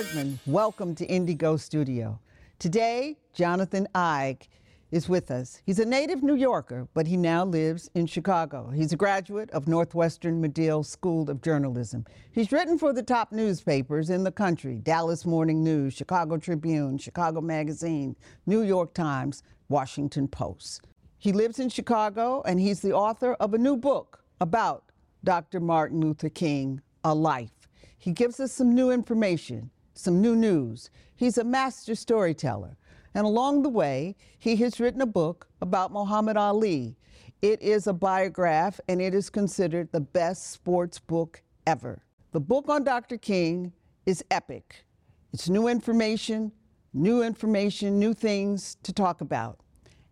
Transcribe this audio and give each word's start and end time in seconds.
Hartman. 0.00 0.38
Welcome 0.46 0.94
to 0.94 1.06
N'DIGO 1.06 1.60
Studio. 1.60 2.18
Today, 2.58 3.18
Jonathan 3.34 3.86
Eig 3.94 4.48
is 4.90 5.10
with 5.10 5.30
us. 5.30 5.60
He's 5.66 5.78
a 5.78 5.84
native 5.84 6.22
New 6.22 6.36
Yorker, 6.36 6.88
but 6.94 7.06
he 7.06 7.18
now 7.18 7.44
lives 7.44 7.90
in 7.94 8.06
Chicago. 8.06 8.70
He's 8.70 8.94
a 8.94 8.96
graduate 8.96 9.50
of 9.50 9.68
Northwestern 9.68 10.40
Medill 10.40 10.84
School 10.84 11.28
of 11.28 11.42
Journalism. 11.42 12.06
He's 12.32 12.50
written 12.50 12.78
for 12.78 12.94
the 12.94 13.02
top 13.02 13.30
newspapers 13.30 14.08
in 14.08 14.24
the 14.24 14.32
country 14.32 14.76
Dallas 14.76 15.26
Morning 15.26 15.62
News, 15.62 15.92
Chicago 15.92 16.38
Tribune, 16.38 16.96
Chicago 16.96 17.42
Magazine, 17.42 18.16
New 18.46 18.62
York 18.62 18.94
Times, 18.94 19.42
Washington 19.68 20.28
Post. 20.28 20.86
He 21.18 21.32
lives 21.32 21.58
in 21.58 21.68
Chicago 21.68 22.42
and 22.46 22.58
he's 22.58 22.80
the 22.80 22.94
author 22.94 23.34
of 23.34 23.52
a 23.52 23.58
new 23.58 23.76
book 23.76 24.24
about 24.40 24.92
Dr. 25.24 25.60
Martin 25.60 26.00
Luther 26.00 26.30
King, 26.30 26.80
A 27.04 27.14
Life. 27.14 27.68
He 27.98 28.12
gives 28.12 28.40
us 28.40 28.50
some 28.50 28.74
new 28.74 28.90
information, 28.90 29.70
some 30.00 30.20
new 30.20 30.34
news. 30.34 30.90
He's 31.14 31.38
a 31.38 31.44
master 31.44 31.94
storyteller. 31.94 32.76
And 33.14 33.26
along 33.26 33.62
the 33.62 33.68
way, 33.68 34.16
he 34.38 34.56
has 34.56 34.80
written 34.80 35.00
a 35.00 35.06
book 35.06 35.48
about 35.60 35.92
Muhammad 35.92 36.36
Ali. 36.36 36.96
It 37.42 37.60
is 37.62 37.86
a 37.86 37.92
biograph 37.92 38.80
and 38.88 39.00
it 39.00 39.14
is 39.14 39.30
considered 39.30 39.90
the 39.92 40.00
best 40.00 40.50
sports 40.50 40.98
book 40.98 41.42
ever. 41.66 42.02
The 42.32 42.40
book 42.40 42.68
on 42.68 42.84
Dr. 42.84 43.18
King 43.18 43.72
is 44.06 44.24
epic. 44.30 44.84
It's 45.32 45.48
new 45.48 45.68
information, 45.68 46.52
new 46.92 47.22
information, 47.22 47.98
new 47.98 48.14
things 48.14 48.76
to 48.82 48.92
talk 48.92 49.20
about. 49.20 49.60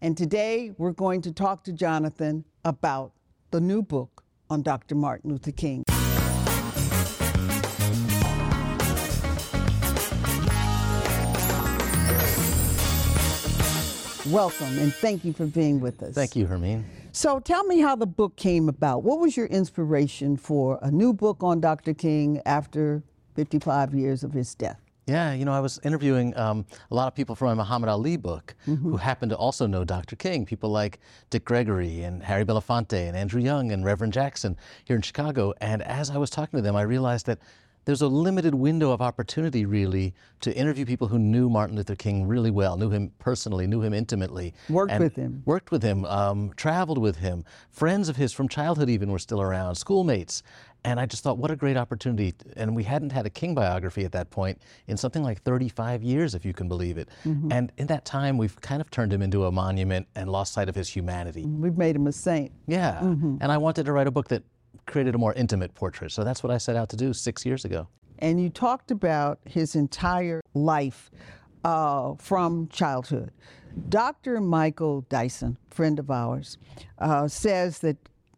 And 0.00 0.16
today 0.16 0.72
we're 0.78 0.92
going 0.92 1.22
to 1.22 1.32
talk 1.32 1.64
to 1.64 1.72
Jonathan 1.72 2.44
about 2.64 3.12
the 3.50 3.60
new 3.60 3.82
book 3.82 4.24
on 4.50 4.62
Dr. 4.62 4.94
Martin 4.94 5.30
Luther 5.30 5.52
King. 5.52 5.84
Welcome 14.30 14.78
and 14.78 14.92
thank 14.92 15.24
you 15.24 15.32
for 15.32 15.46
being 15.46 15.80
with 15.80 16.02
us. 16.02 16.14
Thank 16.14 16.36
you, 16.36 16.46
Hermene. 16.46 16.84
So 17.12 17.40
tell 17.40 17.64
me 17.64 17.80
how 17.80 17.96
the 17.96 18.06
book 18.06 18.36
came 18.36 18.68
about. 18.68 19.02
What 19.02 19.20
was 19.20 19.36
your 19.36 19.46
inspiration 19.46 20.36
for 20.36 20.78
a 20.82 20.90
new 20.90 21.12
book 21.14 21.42
on 21.42 21.60
Dr. 21.60 21.94
King 21.94 22.42
after 22.44 23.02
55 23.36 23.94
years 23.94 24.24
of 24.24 24.32
his 24.32 24.54
death? 24.54 24.80
Yeah, 25.06 25.32
you 25.32 25.46
know, 25.46 25.52
I 25.52 25.60
was 25.60 25.80
interviewing 25.82 26.36
um, 26.36 26.66
a 26.90 26.94
lot 26.94 27.06
of 27.06 27.14
people 27.14 27.34
from 27.34 27.48
my 27.48 27.54
Muhammad 27.54 27.88
Ali 27.88 28.18
book 28.18 28.54
Mm-hmm. 28.66 28.90
who 28.90 28.96
happen 28.98 29.30
to 29.30 29.36
also 29.36 29.66
know 29.66 29.82
Dr. 29.84 30.16
King. 30.16 30.44
People 30.44 30.68
like 30.68 30.98
Dick 31.30 31.46
Gregory 31.46 32.02
and 32.02 32.22
Harry 32.22 32.44
Belafonte 32.44 32.92
and 33.08 33.16
Andrew 33.16 33.40
Young 33.40 33.72
and 33.72 33.82
Reverend 33.84 34.12
Jackson 34.12 34.56
here 34.84 34.96
in 34.96 35.00
Chicago. 35.02 35.54
And 35.62 35.80
as 35.82 36.10
I 36.10 36.18
was 36.18 36.28
talking 36.28 36.58
to 36.58 36.62
them, 36.62 36.76
I 36.76 36.82
realized 36.82 37.24
that 37.26 37.38
there's 37.88 38.02
a 38.02 38.06
limited 38.06 38.54
window 38.54 38.90
of 38.90 39.00
opportunity, 39.00 39.64
really, 39.64 40.12
to 40.42 40.54
interview 40.54 40.84
people 40.84 41.08
who 41.08 41.18
knew 41.18 41.48
Martin 41.48 41.74
Luther 41.74 41.96
King 41.96 42.28
really 42.28 42.50
well, 42.50 42.76
knew 42.76 42.90
him 42.90 43.10
personally, 43.18 43.66
knew 43.66 43.80
him 43.80 43.94
intimately. 43.94 44.52
Worked 44.68 44.98
with 44.98 45.16
him. 45.16 45.42
Worked 45.46 45.70
with 45.70 45.82
him, 45.82 46.04
um, 46.04 46.52
traveled 46.54 46.98
with 46.98 47.16
him. 47.16 47.46
Friends 47.70 48.10
of 48.10 48.16
his 48.16 48.30
from 48.34 48.46
childhood 48.46 48.90
even 48.90 49.10
were 49.10 49.18
still 49.18 49.40
around, 49.40 49.76
schoolmates. 49.76 50.42
And 50.84 51.00
I 51.00 51.06
just 51.06 51.22
thought, 51.22 51.38
what 51.38 51.50
a 51.50 51.56
great 51.56 51.78
opportunity. 51.78 52.34
And 52.58 52.76
we 52.76 52.84
hadn't 52.84 53.10
had 53.10 53.24
a 53.24 53.30
King 53.30 53.54
biography 53.54 54.04
at 54.04 54.12
that 54.12 54.28
point 54.28 54.60
in 54.86 54.98
something 54.98 55.22
like 55.22 55.40
35 55.40 56.02
years, 56.02 56.34
if 56.34 56.44
you 56.44 56.52
can 56.52 56.68
believe 56.68 56.98
it. 56.98 57.08
And 57.50 57.72
in 57.78 57.86
that 57.86 58.04
time, 58.04 58.36
we've 58.36 58.60
kind 58.60 58.82
of 58.82 58.90
turned 58.90 59.14
him 59.14 59.22
into 59.22 59.46
a 59.46 59.50
monument 59.50 60.08
and 60.14 60.28
lost 60.28 60.52
sight 60.52 60.68
of 60.68 60.74
his 60.74 60.90
humanity. 60.90 61.46
We've 61.46 61.78
made 61.78 61.96
him 61.96 62.06
a 62.06 62.12
saint. 62.12 62.52
Yeah. 62.66 63.00
And 63.00 63.50
I 63.50 63.56
wanted 63.56 63.86
to 63.86 63.92
write 63.92 64.08
a 64.08 64.10
book 64.10 64.28
that 64.28 64.42
created 64.86 65.14
a 65.14 65.18
more 65.18 65.34
intimate 65.34 65.74
portrait. 65.74 66.12
So 66.12 66.24
that's 66.24 66.42
what 66.42 66.50
I 66.50 66.58
set 66.58 66.76
out 66.76 66.88
to 66.90 66.96
do 66.96 67.12
six 67.12 67.44
years 67.44 67.64
ago. 67.64 67.88
And 68.18 68.42
you 68.42 68.50
talked 68.50 68.90
about 68.90 69.38
his 69.44 69.76
entire 69.76 70.40
life 70.54 71.10
uh, 71.64 72.14
from 72.18 72.68
childhood. 72.68 73.30
Dr. 73.88 74.40
Michael 74.40 75.02
Dyson, 75.02 75.56
friend 75.70 75.98
of 75.98 76.10
ours, 76.10 76.58
uh, 76.98 77.28
says 77.28 77.78
that 77.80 77.96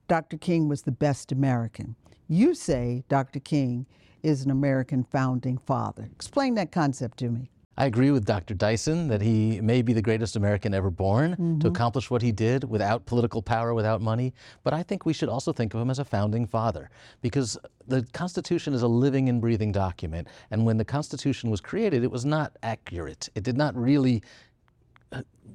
Dr. 0.08 0.36
King 0.36 0.68
was 0.68 0.82
the 0.82 0.90
best 0.90 1.32
American. 1.32 1.94
You 2.28 2.54
say 2.54 3.04
Dr. 3.08 3.40
King 3.40 3.86
is 4.22 4.44
an 4.44 4.50
American 4.50 5.04
founding 5.04 5.56
father. 5.56 6.08
Explain 6.12 6.54
that 6.56 6.72
concept 6.72 7.18
to 7.18 7.30
me. 7.30 7.50
I 7.80 7.86
agree 7.86 8.10
with 8.10 8.26
Dr. 8.26 8.52
Dyson 8.52 9.08
that 9.08 9.22
he 9.22 9.58
may 9.62 9.80
be 9.80 9.94
the 9.94 10.02
greatest 10.02 10.36
American 10.36 10.74
ever 10.74 10.90
born 10.90 11.30
to 11.30 11.36
mm-hmm. 11.36 11.66
accomplish 11.66 12.10
what 12.10 12.20
he 12.20 12.30
did 12.30 12.64
without 12.64 13.06
political 13.06 13.40
power, 13.40 13.72
without 13.72 14.02
money. 14.02 14.34
But 14.62 14.74
I 14.74 14.82
think 14.82 15.06
we 15.06 15.14
should 15.14 15.30
also 15.30 15.50
think 15.50 15.72
of 15.72 15.80
him 15.80 15.88
as 15.88 15.98
a 15.98 16.04
founding 16.04 16.46
father 16.46 16.90
because 17.22 17.56
the 17.88 18.06
Constitution 18.12 18.74
is 18.74 18.82
a 18.82 18.86
living 18.86 19.30
and 19.30 19.40
breathing 19.40 19.72
document. 19.72 20.28
And 20.50 20.66
when 20.66 20.76
the 20.76 20.84
Constitution 20.84 21.48
was 21.48 21.62
created, 21.62 22.04
it 22.04 22.10
was 22.10 22.26
not 22.26 22.54
accurate. 22.62 23.30
It 23.34 23.44
did 23.44 23.56
not 23.56 23.74
really 23.74 24.22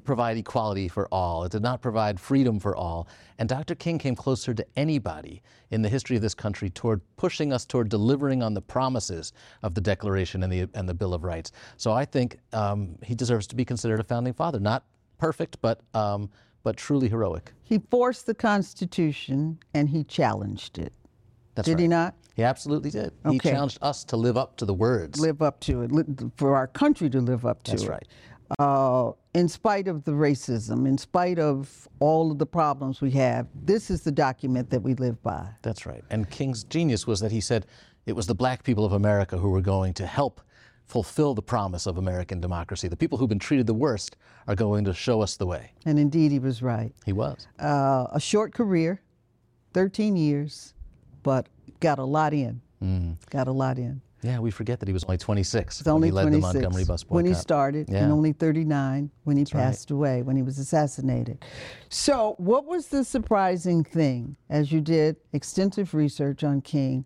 provide 0.03 0.37
equality 0.37 0.87
for 0.87 1.07
all. 1.11 1.43
It 1.43 1.51
did 1.51 1.61
not 1.61 1.81
provide 1.81 2.19
freedom 2.19 2.59
for 2.59 2.75
all. 2.75 3.07
And 3.39 3.49
Dr. 3.49 3.75
King 3.75 3.97
came 3.97 4.15
closer 4.15 4.53
to 4.53 4.65
anybody 4.75 5.41
in 5.71 5.81
the 5.81 5.89
history 5.89 6.15
of 6.15 6.21
this 6.21 6.35
country 6.35 6.69
toward 6.69 7.01
pushing 7.17 7.51
us 7.51 7.65
toward 7.65 7.89
delivering 7.89 8.43
on 8.43 8.53
the 8.53 8.61
promises 8.61 9.33
of 9.63 9.73
the 9.73 9.81
Declaration 9.81 10.43
and 10.43 10.51
the, 10.53 10.69
and 10.73 10.87
the 10.87 10.93
Bill 10.93 11.13
of 11.13 11.23
Rights. 11.23 11.51
So 11.77 11.91
I 11.91 12.05
think 12.05 12.37
um, 12.53 12.95
he 13.03 13.15
deserves 13.15 13.47
to 13.47 13.55
be 13.55 13.65
considered 13.65 13.99
a 13.99 14.03
founding 14.03 14.33
father. 14.33 14.59
Not 14.59 14.85
perfect, 15.17 15.57
but, 15.61 15.81
um, 15.93 16.29
but 16.63 16.77
truly 16.77 17.09
heroic. 17.09 17.51
He 17.63 17.79
forced 17.89 18.25
the 18.27 18.35
Constitution 18.35 19.59
and 19.73 19.89
he 19.89 20.03
challenged 20.03 20.77
it. 20.77 20.93
That's 21.55 21.65
Did 21.65 21.75
right. 21.75 21.81
he 21.81 21.87
not? 21.87 22.15
He 22.35 22.43
absolutely 22.43 22.91
did. 22.91 23.13
He 23.29 23.39
challenged 23.39 23.79
us 23.81 24.03
to 24.05 24.17
live 24.17 24.35
up 24.35 24.57
to 24.57 24.65
the 24.65 24.73
words. 24.73 25.19
Live 25.19 25.41
up 25.41 25.61
to 25.61 25.83
it, 25.83 25.91
for 26.35 26.53
our 26.53 26.67
country 26.67 27.09
to 27.09 27.21
live 27.21 27.45
up 27.45 27.63
to 27.63 27.71
That's 27.71 27.83
it. 27.83 27.89
right. 27.89 28.07
uh, 28.59 29.13
in 29.35 29.49
spite 29.49 29.89
of 29.89 30.05
the 30.05 30.13
racism, 30.13 30.87
in 30.87 30.97
spite 30.97 31.39
of 31.39 31.89
all 31.99 32.31
of 32.31 32.39
the 32.39 32.45
problems 32.45 33.01
we 33.01 33.11
have, 33.11 33.47
this 33.53 33.91
is 33.91 34.01
the 34.01 34.11
document 34.11 34.69
that 34.69 34.79
we 34.79 34.93
live 34.93 35.21
by. 35.21 35.45
That's 35.61 35.85
right. 35.85 36.01
And 36.09 36.29
King's 36.29 36.63
genius 36.63 37.05
was 37.05 37.19
that 37.19 37.33
he 37.33 37.41
said 37.41 37.65
it 38.05 38.15
was 38.15 38.27
the 38.27 38.33
black 38.33 38.63
people 38.63 38.85
of 38.85 38.93
America 38.93 39.37
who 39.37 39.49
were 39.49 39.61
going 39.61 39.93
to 39.95 40.07
help 40.07 40.39
fulfill 40.85 41.33
the 41.33 41.41
promise 41.41 41.85
of 41.85 41.97
American 41.97 42.39
democracy. 42.39 42.87
The 42.87 42.95
people 42.95 43.17
who've 43.17 43.27
been 43.27 43.37
treated 43.37 43.67
the 43.67 43.73
worst 43.73 44.15
are 44.47 44.55
going 44.55 44.85
to 44.85 44.93
show 44.93 45.19
us 45.19 45.35
the 45.35 45.45
way. 45.45 45.73
And 45.85 45.99
indeed, 45.99 46.31
he 46.31 46.39
was 46.39 46.61
right. 46.61 46.93
He 47.05 47.11
was. 47.11 47.45
Uh, 47.59 48.07
a 48.13 48.19
short 48.21 48.53
career, 48.53 49.01
13 49.73 50.15
years, 50.15 50.75
but 51.23 51.49
got 51.81 51.99
a 51.99 52.05
lot 52.05 52.33
in. 52.33 52.61
Got 53.31 53.47
a 53.47 53.51
lot 53.51 53.79
in. 53.79 53.99
Yeah, 54.25 54.39
we 54.39 54.49
forget 54.49 54.79
that 54.79 54.87
he 54.89 54.93
was 54.93 55.03
only 55.03 55.17
26 55.17 55.77
He's 55.77 55.87
only 55.87 56.11
when 56.11 56.33
he 56.33 56.39
led 56.39 56.41
26 56.41 56.53
the 56.53 56.59
Montgomery 56.59 56.85
bus 56.85 57.03
boycott. 57.03 57.15
when 57.15 57.25
he 57.27 57.33
started, 57.35 57.89
and 57.89 58.11
only 58.11 58.33
39 58.33 59.11
when 59.23 59.37
he 59.37 59.43
right. 59.43 59.51
passed 59.51 59.91
away, 59.91 60.23
when 60.23 60.35
he 60.35 60.41
was 60.41 60.57
assassinated. 60.57 61.45
So, 61.89 62.33
what 62.39 62.65
was 62.65 62.87
the 62.87 63.03
surprising 63.03 63.83
thing 63.83 64.35
as 64.49 64.71
you 64.71 64.81
did 64.81 65.17
extensive 65.33 65.93
research 65.93 66.43
on 66.43 66.61
King? 66.61 67.05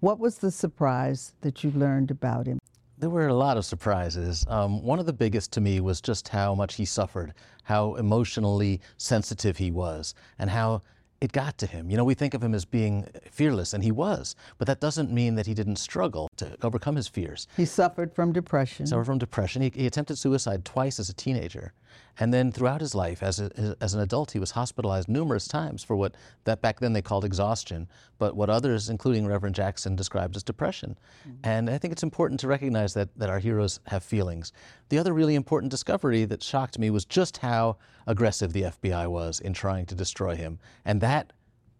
What 0.00 0.18
was 0.18 0.38
the 0.38 0.50
surprise 0.50 1.32
that 1.40 1.64
you 1.64 1.70
learned 1.70 2.10
about 2.10 2.46
him? 2.46 2.58
There 2.98 3.10
were 3.10 3.28
a 3.28 3.34
lot 3.34 3.56
of 3.56 3.64
surprises. 3.64 4.44
Um, 4.48 4.82
one 4.82 4.98
of 4.98 5.06
the 5.06 5.12
biggest 5.12 5.52
to 5.52 5.60
me 5.62 5.80
was 5.80 6.02
just 6.02 6.28
how 6.28 6.54
much 6.54 6.74
he 6.74 6.84
suffered, 6.84 7.32
how 7.62 7.94
emotionally 7.94 8.80
sensitive 8.98 9.56
he 9.56 9.70
was, 9.70 10.14
and 10.38 10.50
how 10.50 10.82
it 11.20 11.32
got 11.32 11.58
to 11.58 11.66
him. 11.66 11.90
You 11.90 11.96
know, 11.96 12.04
we 12.04 12.14
think 12.14 12.34
of 12.34 12.42
him 12.42 12.54
as 12.54 12.64
being 12.64 13.08
fearless, 13.30 13.74
and 13.74 13.82
he 13.82 13.90
was, 13.90 14.36
but 14.56 14.66
that 14.66 14.80
doesn't 14.80 15.10
mean 15.10 15.34
that 15.34 15.46
he 15.46 15.54
didn't 15.54 15.76
struggle 15.76 16.30
to 16.36 16.56
overcome 16.62 16.96
his 16.96 17.08
fears. 17.08 17.48
He 17.56 17.64
suffered 17.64 18.12
from 18.12 18.32
depression. 18.32 18.86
suffered 18.86 19.06
from 19.06 19.18
depression. 19.18 19.62
He, 19.62 19.72
he 19.74 19.86
attempted 19.86 20.16
suicide 20.18 20.64
twice 20.64 21.00
as 21.00 21.08
a 21.08 21.14
teenager. 21.14 21.72
And 22.20 22.34
then 22.34 22.50
throughout 22.50 22.80
his 22.80 22.94
life, 22.94 23.22
as, 23.22 23.38
a, 23.38 23.76
as 23.80 23.94
an 23.94 24.00
adult, 24.00 24.32
he 24.32 24.38
was 24.38 24.50
hospitalized 24.50 25.08
numerous 25.08 25.46
times 25.46 25.84
for 25.84 25.94
what 25.94 26.16
that 26.44 26.60
back 26.60 26.80
then 26.80 26.92
they 26.92 27.02
called 27.02 27.24
exhaustion, 27.24 27.88
but 28.18 28.34
what 28.34 28.50
others, 28.50 28.88
including 28.88 29.26
Reverend 29.26 29.54
Jackson, 29.54 29.94
described 29.94 30.34
as 30.34 30.42
depression. 30.42 30.98
And 31.44 31.70
I 31.70 31.78
think 31.78 31.92
it's 31.92 32.02
important 32.02 32.40
to 32.40 32.48
recognize 32.48 32.94
that, 32.94 33.08
that 33.16 33.30
our 33.30 33.38
heroes 33.38 33.78
have 33.86 34.02
feelings. 34.02 34.52
The 34.88 34.98
other 34.98 35.12
really 35.12 35.36
important 35.36 35.70
discovery 35.70 36.24
that 36.24 36.42
shocked 36.42 36.78
me 36.78 36.90
was 36.90 37.04
just 37.04 37.36
how 37.36 37.76
aggressive 38.06 38.52
the 38.52 38.62
FBI 38.62 39.08
was 39.08 39.38
in 39.40 39.52
trying 39.52 39.86
to 39.86 39.94
destroy 39.94 40.34
him. 40.34 40.58
And 40.84 41.00
that 41.00 41.32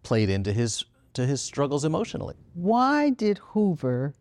played 0.05 0.31
into 0.31 0.53
his, 0.53 0.85
to 1.15 1.27
his 1.27 1.41
struggles 1.41 1.85
emotionally. 1.85 2.37
Why 2.55 3.11
did 3.11 3.39
Hoover, 3.39 4.15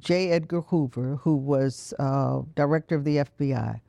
J. 0.00 0.30
Edgar 0.30 0.60
Hoover, 0.62 1.16
who 1.22 1.36
was 1.36 1.94
uh, 1.98 2.42
director 2.54 2.96
of 2.96 3.04
the 3.04 3.18
FBI, 3.18 3.80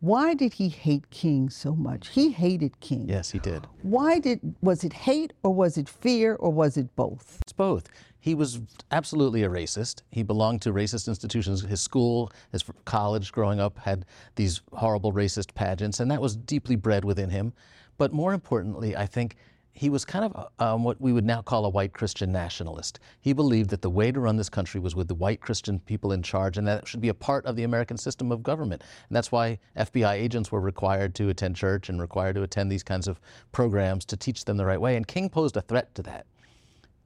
why 0.00 0.34
did 0.34 0.54
he 0.54 0.68
hate 0.68 1.10
King 1.10 1.50
so 1.50 1.74
much? 1.74 2.08
He 2.08 2.30
hated 2.32 2.80
King. 2.80 3.06
Yes, 3.08 3.30
he 3.30 3.38
did. 3.38 3.66
Why 3.82 4.18
did 4.18 4.40
was 4.62 4.82
it 4.82 4.92
hate 4.92 5.34
or 5.42 5.52
was 5.52 5.76
it 5.76 5.88
fear 5.88 6.34
or 6.36 6.50
was 6.50 6.76
it 6.76 6.94
both? 6.96 7.38
It's 7.42 7.52
both. 7.52 7.88
He 8.18 8.34
was 8.34 8.60
absolutely 8.90 9.42
a 9.42 9.48
racist. 9.48 10.02
He 10.10 10.22
belonged 10.22 10.62
to 10.62 10.72
racist 10.72 11.08
institutions. 11.08 11.62
His 11.62 11.80
school, 11.80 12.30
his 12.52 12.64
college 12.84 13.32
growing 13.32 13.60
up 13.60 13.78
had 13.78 14.04
these 14.36 14.62
horrible 14.72 15.12
racist 15.12 15.54
pageants, 15.54 16.00
and 16.00 16.10
that 16.10 16.20
was 16.20 16.36
deeply 16.36 16.76
bred 16.76 17.04
within 17.04 17.30
him. 17.30 17.52
But 17.96 18.12
more 18.12 18.32
importantly, 18.32 18.96
I 18.96 19.06
think 19.06 19.36
he 19.72 19.88
was 19.88 20.04
kind 20.04 20.24
of 20.24 20.48
um, 20.58 20.84
what 20.84 21.00
we 21.00 21.12
would 21.12 21.24
now 21.24 21.40
call 21.40 21.64
a 21.64 21.68
white 21.68 21.92
Christian 21.92 22.32
nationalist. 22.32 23.00
He 23.20 23.32
believed 23.32 23.70
that 23.70 23.82
the 23.82 23.90
way 23.90 24.10
to 24.10 24.20
run 24.20 24.36
this 24.36 24.50
country 24.50 24.80
was 24.80 24.94
with 24.94 25.08
the 25.08 25.14
white 25.14 25.40
Christian 25.40 25.78
people 25.80 26.12
in 26.12 26.22
charge, 26.22 26.58
and 26.58 26.66
that 26.66 26.82
it 26.82 26.88
should 26.88 27.00
be 27.00 27.08
a 27.08 27.14
part 27.14 27.46
of 27.46 27.56
the 27.56 27.62
American 27.64 27.96
system 27.96 28.32
of 28.32 28.42
government. 28.42 28.82
And 29.08 29.16
that's 29.16 29.32
why 29.32 29.58
FBI 29.76 30.12
agents 30.12 30.50
were 30.50 30.60
required 30.60 31.14
to 31.16 31.28
attend 31.28 31.56
church 31.56 31.88
and 31.88 32.00
required 32.00 32.34
to 32.34 32.42
attend 32.42 32.70
these 32.70 32.82
kinds 32.82 33.08
of 33.08 33.20
programs 33.52 34.04
to 34.06 34.16
teach 34.16 34.44
them 34.44 34.56
the 34.56 34.66
right 34.66 34.80
way. 34.80 34.96
And 34.96 35.06
King 35.06 35.30
posed 35.30 35.56
a 35.56 35.62
threat 35.62 35.94
to 35.94 36.02
that. 36.02 36.26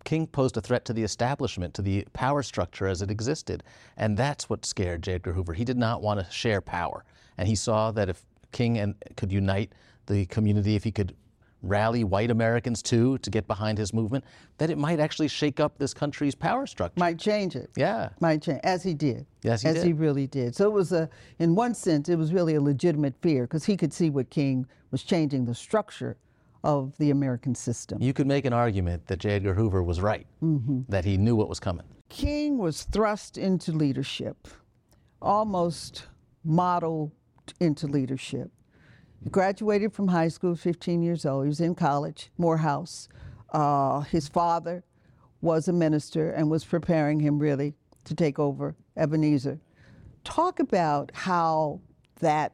King 0.05 0.26
posed 0.26 0.56
a 0.56 0.60
threat 0.60 0.84
to 0.84 0.93
the 0.93 1.02
establishment, 1.02 1.75
to 1.75 1.82
the 1.82 2.06
power 2.12 2.43
structure 2.43 2.87
as 2.87 3.02
it 3.02 3.10
existed. 3.10 3.62
And 3.96 4.17
that's 4.17 4.50
what 4.50 4.67
scared 4.67 5.02
J. 5.02 5.14
Edgar 5.14 5.32
Hoover. 5.32 5.55
He 5.55 5.64
did 5.64 5.78
not 5.78 6.02
want 6.02 6.20
to 6.20 6.31
share 6.31 6.60
power. 6.60 7.05
And 7.38 7.49
he 7.49 7.55
saw 7.55 7.90
that 7.93 8.08
if 8.08 8.22
King 8.52 8.78
and, 8.78 8.94
could 9.17 9.32
unite 9.32 9.72
the 10.06 10.26
community, 10.26 10.76
if 10.76 10.84
he 10.84 10.93
could 10.93 11.14
rally 11.69 12.05
white 12.05 12.31
Americans 12.31 12.82
too 12.82 13.19
to 13.19 13.31
get 13.31 13.46
behind 13.46 13.78
his 13.78 13.93
movement, 13.93 14.25
that 14.58 14.70
it 14.70 14.78
might 14.78 15.00
actually 15.00 15.28
shake 15.28 15.61
up 15.61 15.78
this 15.78 15.93
country's 15.94 16.34
power 16.34 16.66
structure. 16.66 16.99
Might 17.00 17.19
change 17.19 17.56
it. 17.56 17.70
Yeah. 17.76 18.11
Might 18.20 18.43
change, 18.43 18.61
as 18.64 18.82
he 18.82 18.94
did. 18.94 19.26
Yes, 19.43 19.62
he 19.62 19.69
as 19.69 19.76
did. 19.76 19.84
he 19.84 19.93
really 19.93 20.26
did. 20.26 20.55
So 20.55 20.66
it 20.66 20.72
was 20.72 20.93
a, 20.93 21.08
in 21.38 21.55
one 21.55 21.75
sense, 21.75 22.08
it 22.08 22.16
was 22.16 22.32
really 22.32 22.55
a 22.55 22.61
legitimate 22.61 23.14
fear 23.22 23.44
because 23.44 23.64
he 23.64 23.76
could 23.76 23.93
see 23.93 24.11
what 24.11 24.31
King 24.31 24.66
was 24.90 25.02
changing 25.02 25.44
the 25.44 25.55
structure 25.55 26.16
of 26.62 26.96
the 26.99 27.11
American 27.11 27.55
system. 27.55 28.00
You 28.00 28.12
could 28.14 28.26
make 28.26 28.44
an 28.46 28.52
argument 28.55 29.06
that 29.08 29.19
J. 29.19 29.32
Edgar 29.32 29.55
Hoover 29.55 29.82
was 29.82 30.00
right, 30.00 30.26
Mm-hmm. 30.43 30.81
that 30.88 31.05
he 31.05 31.17
knew 31.17 31.37
what 31.37 31.49
was 31.49 31.60
coming. 31.60 31.84
King 32.08 32.58
was 32.58 32.84
thrust 32.84 33.37
into 33.37 33.72
leadership, 33.72 34.49
almost 35.20 36.06
modeled 36.44 37.12
into 37.60 37.87
leadership. 37.87 38.50
Graduated 39.31 39.93
from 39.93 40.09
high 40.09 40.29
school, 40.29 40.55
15 40.55 41.03
years 41.03 41.25
old. 41.25 41.44
He 41.44 41.49
was 41.49 41.61
in 41.61 41.75
college, 41.75 42.31
Morehouse. 42.37 43.09
Uh, 43.53 44.00
his 44.00 44.29
father 44.29 44.85
was 45.41 45.67
a 45.67 45.73
minister 45.73 46.31
and 46.31 46.50
was 46.50 46.65
preparing 46.65 47.21
him 47.21 47.38
really 47.38 47.75
to 48.05 48.15
take 48.15 48.38
over 48.38 48.75
Ebenezer. 48.97 49.61
Talk 50.25 50.61
about 50.61 51.11
how 51.15 51.81
that, 52.21 52.53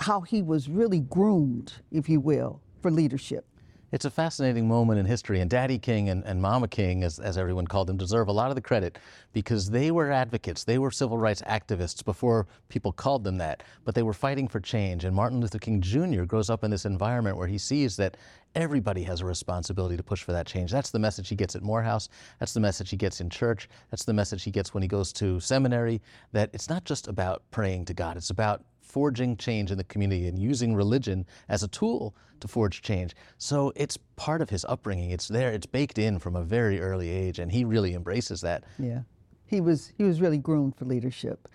how 0.00 0.22
he 0.22 0.42
was 0.42 0.68
really 0.68 1.00
groomed, 1.00 1.74
if 1.90 2.08
you 2.08 2.20
will, 2.20 2.60
for 2.80 2.90
leadership. 2.90 3.46
It's 3.94 4.04
a 4.04 4.10
fascinating 4.10 4.66
moment 4.66 4.98
in 4.98 5.06
history, 5.06 5.38
and 5.38 5.48
Daddy 5.48 5.78
King 5.78 6.08
and, 6.08 6.24
and 6.24 6.42
Mama 6.42 6.66
King, 6.66 7.04
as, 7.04 7.20
as 7.20 7.38
everyone 7.38 7.68
called 7.68 7.86
them, 7.86 7.96
deserve 7.96 8.26
a 8.26 8.32
lot 8.32 8.50
of 8.50 8.56
the 8.56 8.60
credit 8.60 8.98
because 9.32 9.70
they 9.70 9.92
were 9.92 10.10
advocates. 10.10 10.64
They 10.64 10.78
were 10.78 10.90
civil 10.90 11.16
rights 11.16 11.42
activists 11.42 12.04
before 12.04 12.48
people 12.68 12.90
called 12.90 13.22
them 13.22 13.36
that, 13.36 13.62
but 13.84 13.94
they 13.94 14.02
were 14.02 14.12
fighting 14.12 14.48
for 14.48 14.58
change. 14.58 15.04
And 15.04 15.14
Martin 15.14 15.38
Luther 15.38 15.60
King 15.60 15.80
Jr. 15.80 16.24
grows 16.24 16.50
up 16.50 16.64
in 16.64 16.72
this 16.72 16.86
environment 16.86 17.36
where 17.36 17.46
he 17.46 17.56
sees 17.56 17.94
that 17.98 18.16
everybody 18.56 19.04
has 19.04 19.20
a 19.20 19.26
responsibility 19.26 19.96
to 19.96 20.02
push 20.02 20.24
for 20.24 20.32
that 20.32 20.48
change. 20.48 20.72
That's 20.72 20.90
the 20.90 20.98
message 20.98 21.28
he 21.28 21.36
gets 21.36 21.54
at 21.54 21.62
Morehouse. 21.62 22.08
That's 22.40 22.52
the 22.52 22.58
message 22.58 22.90
he 22.90 22.96
gets 22.96 23.20
in 23.20 23.30
church. 23.30 23.68
That's 23.92 24.04
the 24.04 24.12
message 24.12 24.42
he 24.42 24.50
gets 24.50 24.74
when 24.74 24.82
he 24.82 24.88
goes 24.88 25.12
to 25.12 25.38
seminary. 25.38 26.02
That 26.32 26.50
it's 26.52 26.68
not 26.68 26.82
just 26.82 27.06
about 27.06 27.44
praying 27.52 27.84
to 27.84 27.94
God, 27.94 28.16
it's 28.16 28.30
about 28.30 28.64
forging 28.94 29.36
change 29.36 29.72
in 29.72 29.76
the 29.76 29.82
community 29.82 30.28
and 30.28 30.38
using 30.38 30.72
religion 30.72 31.26
as 31.48 31.64
a 31.64 31.68
tool 31.68 32.14
to 32.38 32.46
forge 32.46 32.80
change. 32.80 33.12
So 33.38 33.72
it's 33.74 33.98
part 34.14 34.40
of 34.40 34.50
his 34.50 34.64
upbringing. 34.66 35.10
It's 35.10 35.26
there, 35.26 35.50
it's 35.50 35.66
baked 35.66 35.98
in 35.98 36.20
from 36.20 36.36
a 36.36 36.44
very 36.44 36.80
early 36.80 37.10
age, 37.10 37.40
and 37.40 37.50
he 37.50 37.64
really 37.64 37.94
embraces 37.94 38.40
that. 38.42 38.62
Yeah. 38.78 39.00
He 39.46 39.60
was 39.60 39.92
he 39.98 40.04
was 40.04 40.20
really 40.20 40.38
groomed 40.38 40.76
for 40.76 40.84
leadership. 40.84 41.48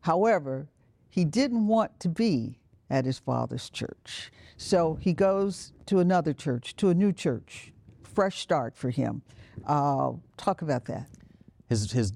However, 0.00 0.68
he 1.10 1.26
didn't 1.26 1.66
want 1.66 2.00
to 2.00 2.08
be 2.08 2.60
at 2.88 3.04
his 3.04 3.18
father's 3.18 3.68
church. 3.68 4.32
So 4.56 4.94
he 4.94 5.12
goes 5.12 5.74
to 5.86 5.98
another 5.98 6.32
church, 6.32 6.76
to 6.76 6.88
a 6.88 6.94
new 6.94 7.12
church. 7.12 7.74
Fresh 8.04 8.40
start 8.40 8.74
for 8.74 8.88
him. 8.88 9.20
Uh, 9.66 10.12
talk 10.38 10.62
about 10.62 10.86
that. 10.86 11.08
His, 11.68 11.90
his 11.90 12.12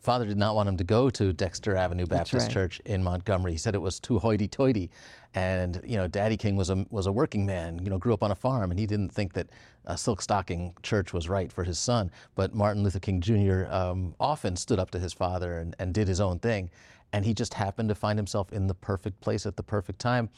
father 0.00 0.24
did 0.24 0.38
not 0.38 0.54
want 0.54 0.68
him 0.68 0.78
to 0.78 0.84
go 0.84 1.10
to 1.10 1.32
Dexter 1.32 1.76
Avenue 1.76 2.06
Baptist 2.06 2.46
right. 2.46 2.52
Church 2.52 2.80
in 2.86 3.04
Montgomery. 3.04 3.52
He 3.52 3.58
said 3.58 3.74
it 3.74 3.82
was 3.82 4.00
too 4.00 4.18
hoity-toity, 4.18 4.90
and 5.34 5.80
you 5.84 5.96
know, 5.96 6.08
Daddy 6.08 6.36
King 6.38 6.56
was 6.56 6.70
a 6.70 6.86
was 6.90 7.06
a 7.06 7.12
working 7.12 7.44
man. 7.44 7.80
You 7.82 7.90
know, 7.90 7.98
grew 7.98 8.14
up 8.14 8.22
on 8.22 8.30
a 8.30 8.34
farm, 8.34 8.70
and 8.70 8.80
he 8.80 8.86
didn't 8.86 9.10
think 9.10 9.34
that 9.34 9.50
a 9.84 9.98
silk 9.98 10.22
stocking 10.22 10.74
church 10.82 11.12
was 11.12 11.28
right 11.28 11.52
for 11.52 11.64
his 11.64 11.78
son. 11.78 12.10
But 12.34 12.54
Martin 12.54 12.82
Luther 12.82 13.00
King 13.00 13.20
Jr. 13.20 13.66
Um, 13.68 14.14
often 14.18 14.56
stood 14.56 14.78
up 14.78 14.90
to 14.92 14.98
his 14.98 15.12
father 15.12 15.58
and, 15.58 15.76
and 15.78 15.92
did 15.92 16.08
his 16.08 16.20
own 16.20 16.38
thing, 16.38 16.70
and 17.12 17.26
he 17.26 17.34
just 17.34 17.52
happened 17.52 17.90
to 17.90 17.94
find 17.94 18.18
himself 18.18 18.52
in 18.52 18.66
the 18.66 18.74
perfect 18.74 19.20
place 19.20 19.44
at 19.44 19.56
the 19.56 19.62
perfect 19.62 19.98
time. 19.98 20.30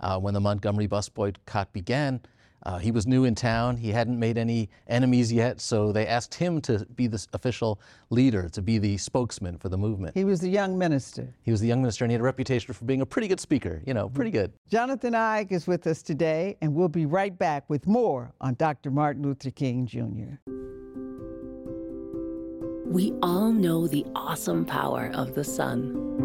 Uh, 0.00 0.18
when 0.18 0.34
the 0.34 0.40
Montgomery 0.40 0.86
bus 0.86 1.08
boycott 1.08 1.72
began, 1.72 2.20
uh, 2.66 2.78
he 2.78 2.90
was 2.90 3.06
new 3.06 3.24
in 3.24 3.34
town. 3.34 3.76
He 3.76 3.90
hadn't 3.90 4.18
made 4.18 4.38
any 4.38 4.70
enemies 4.86 5.32
yet, 5.32 5.60
so 5.60 5.92
they 5.92 6.06
asked 6.06 6.34
him 6.34 6.60
to 6.62 6.86
be 6.96 7.06
the 7.06 7.24
official 7.32 7.80
leader, 8.10 8.48
to 8.50 8.62
be 8.62 8.78
the 8.78 8.96
spokesman 8.96 9.58
for 9.58 9.68
the 9.68 9.76
movement. 9.76 10.14
He 10.14 10.24
was 10.24 10.40
the 10.40 10.48
young 10.48 10.78
minister. 10.78 11.34
He 11.42 11.50
was 11.50 11.60
the 11.60 11.66
young 11.66 11.82
minister, 11.82 12.04
and 12.04 12.10
he 12.10 12.14
had 12.14 12.20
a 12.20 12.24
reputation 12.24 12.72
for 12.72 12.84
being 12.84 13.02
a 13.02 13.06
pretty 13.06 13.28
good 13.28 13.40
speaker. 13.40 13.82
You 13.86 13.94
know, 13.94 14.08
pretty 14.08 14.30
good. 14.30 14.52
Jonathan 14.68 15.12
Eig 15.12 15.52
is 15.52 15.66
with 15.66 15.86
us 15.86 16.02
today, 16.02 16.56
and 16.62 16.74
we'll 16.74 16.88
be 16.88 17.06
right 17.06 17.36
back 17.36 17.68
with 17.68 17.86
more 17.86 18.32
on 18.40 18.54
Dr. 18.54 18.90
Martin 18.90 19.22
Luther 19.22 19.50
King 19.50 19.86
Jr. 19.86 20.38
We 22.86 23.12
all 23.22 23.50
know 23.50 23.88
the 23.88 24.06
awesome 24.14 24.64
power 24.64 25.10
of 25.14 25.34
the 25.34 25.44
sun. 25.44 26.23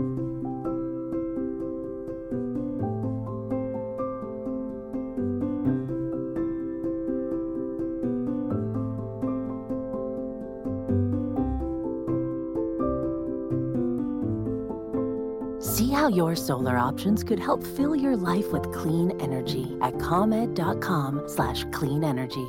See 16.09 16.15
how 16.15 16.27
your 16.27 16.35
solar 16.35 16.77
options 16.77 17.23
could 17.23 17.39
help 17.39 17.63
fill 17.63 17.95
your 17.95 18.15
life 18.15 18.51
with 18.51 18.71
clean 18.73 19.11
energy 19.19 19.77
at 19.81 20.00
comed.com 20.00 21.23
slash 21.27 21.65
clean 21.71 22.03
energy. 22.03 22.47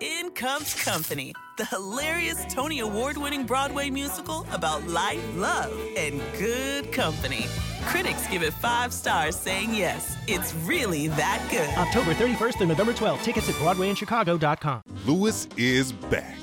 In 0.00 0.30
comes 0.30 0.74
Company, 0.74 1.32
the 1.58 1.64
hilarious 1.64 2.44
Tony 2.52 2.80
Award 2.80 3.16
winning 3.16 3.46
Broadway 3.46 3.88
musical 3.90 4.44
about 4.50 4.86
life, 4.88 5.22
love, 5.36 5.72
and 5.96 6.20
good 6.38 6.92
company. 6.92 7.46
Critics 7.84 8.26
give 8.28 8.42
it 8.42 8.52
five 8.54 8.92
stars, 8.92 9.36
saying 9.36 9.74
yes, 9.74 10.16
it's 10.26 10.54
really 10.66 11.08
that 11.08 11.40
good. 11.50 11.68
October 11.78 12.12
31st 12.14 12.58
through 12.58 12.66
November 12.66 12.92
12th. 12.92 13.22
Tickets 13.22 13.48
at 13.48 13.54
BroadwayInChicago.com. 13.56 14.82
Louis 15.06 15.48
is 15.56 15.92
back. 15.92 16.36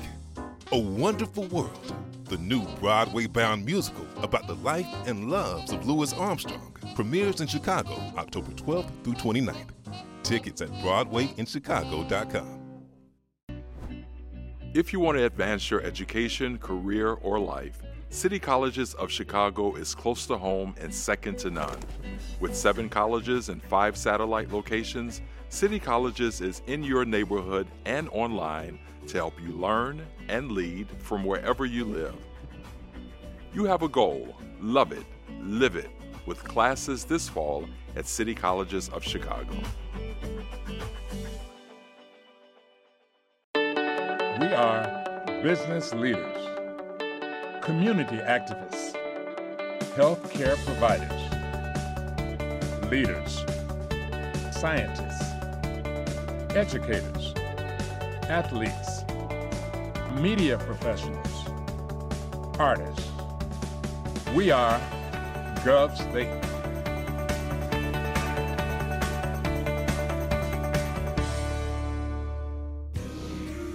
A 0.72 0.78
Wonderful 0.78 1.44
World, 1.48 1.92
the 2.30 2.38
new 2.38 2.64
Broadway 2.78 3.26
bound 3.26 3.64
musical 3.64 4.06
about 4.22 4.46
the 4.46 4.54
life 4.54 4.86
and 5.06 5.28
loves 5.28 5.72
of 5.72 5.84
Louis 5.84 6.12
Armstrong, 6.12 6.72
premieres 6.94 7.40
in 7.40 7.48
Chicago 7.48 8.00
October 8.16 8.52
12th 8.52 8.88
through 9.02 9.14
29th. 9.14 9.70
Tickets 10.22 10.62
at 10.62 10.70
BroadwayInChicago.com. 10.74 12.60
If 14.74 14.92
you 14.92 15.00
want 15.00 15.18
to 15.18 15.24
advance 15.24 15.68
your 15.68 15.82
education, 15.82 16.56
career, 16.58 17.14
or 17.14 17.40
life, 17.40 17.82
City 18.10 18.38
Colleges 18.38 18.94
of 18.94 19.10
Chicago 19.10 19.74
is 19.74 19.92
close 19.92 20.26
to 20.26 20.38
home 20.38 20.76
and 20.80 20.94
second 20.94 21.36
to 21.38 21.50
none. 21.50 21.80
With 22.38 22.54
seven 22.54 22.88
colleges 22.88 23.48
and 23.48 23.60
five 23.60 23.96
satellite 23.96 24.52
locations, 24.52 25.20
City 25.48 25.80
Colleges 25.80 26.40
is 26.40 26.62
in 26.68 26.84
your 26.84 27.04
neighborhood 27.04 27.66
and 27.86 28.08
online 28.10 28.78
to 29.10 29.18
help 29.18 29.40
you 29.42 29.52
learn 29.52 30.06
and 30.28 30.52
lead 30.52 30.86
from 30.98 31.24
wherever 31.24 31.64
you 31.64 31.84
live. 31.84 32.14
You 33.52 33.64
have 33.64 33.82
a 33.82 33.88
goal, 33.88 34.36
love 34.60 34.92
it, 34.92 35.04
live 35.40 35.74
it, 35.74 35.90
with 36.26 36.44
classes 36.44 37.04
this 37.04 37.28
fall 37.28 37.66
at 37.96 38.06
City 38.06 38.34
Colleges 38.34 38.88
of 38.90 39.02
Chicago. 39.02 39.52
We 43.54 44.46
are 44.46 45.40
business 45.42 45.92
leaders, 45.92 46.46
community 47.62 48.18
activists, 48.18 48.94
healthcare 49.96 50.56
providers, 50.64 51.20
leaders, 52.88 53.44
scientists, 54.56 55.24
educators, 56.54 57.34
athletes, 58.30 58.99
media 60.18 60.58
professionals, 60.58 61.44
artists. 62.58 63.08
We 64.34 64.50
are 64.50 64.78
Govs 65.64 65.98
Think. 66.12 66.30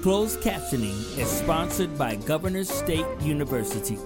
Closed 0.02 0.40
captioning 0.42 1.18
is 1.18 1.28
sponsored 1.28 1.98
by 1.98 2.16
Governors 2.16 2.70
State 2.70 3.06
University. 3.22 3.98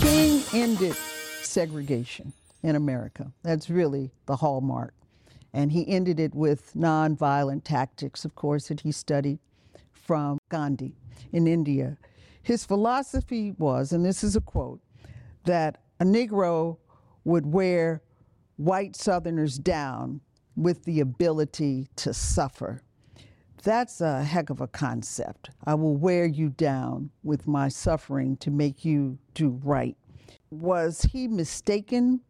King 0.00 0.42
ended 0.52 0.94
segregation 1.42 2.32
in 2.64 2.74
America. 2.74 3.30
That's 3.42 3.68
really 3.68 4.10
the 4.26 4.36
hallmark. 4.36 4.94
And 5.52 5.70
he 5.70 5.86
ended 5.86 6.18
it 6.18 6.34
with 6.34 6.72
nonviolent 6.74 7.62
tactics, 7.62 8.24
of 8.24 8.34
course, 8.34 8.68
that 8.68 8.80
he 8.80 8.90
studied 8.90 9.38
from 9.92 10.38
Gandhi 10.48 10.96
in 11.30 11.46
India. 11.46 11.98
His 12.42 12.64
philosophy 12.64 13.52
was, 13.58 13.92
and 13.92 14.04
this 14.04 14.24
is 14.24 14.34
a 14.34 14.40
quote, 14.40 14.80
that 15.44 15.82
a 16.00 16.04
Negro 16.04 16.78
would 17.24 17.46
wear 17.46 18.02
white 18.56 18.96
Southerners 18.96 19.58
down 19.58 20.20
with 20.56 20.84
the 20.84 21.00
ability 21.00 21.88
to 21.96 22.14
suffer. 22.14 22.80
That's 23.62 24.00
a 24.00 24.22
heck 24.22 24.50
of 24.50 24.60
a 24.60 24.68
concept. 24.68 25.50
I 25.64 25.74
will 25.74 25.96
wear 25.96 26.24
you 26.26 26.48
down 26.48 27.10
with 27.22 27.46
my 27.46 27.68
suffering 27.68 28.36
to 28.38 28.50
make 28.50 28.84
you 28.84 29.18
do 29.34 29.60
right. 29.62 29.96
Was 30.50 31.02
he 31.02 31.28
mistaken 31.28 32.20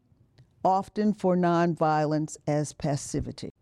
often 0.65 1.13
for 1.13 1.37
nonviolence 1.37 2.37
as 2.47 2.73
passivity? 2.73 3.53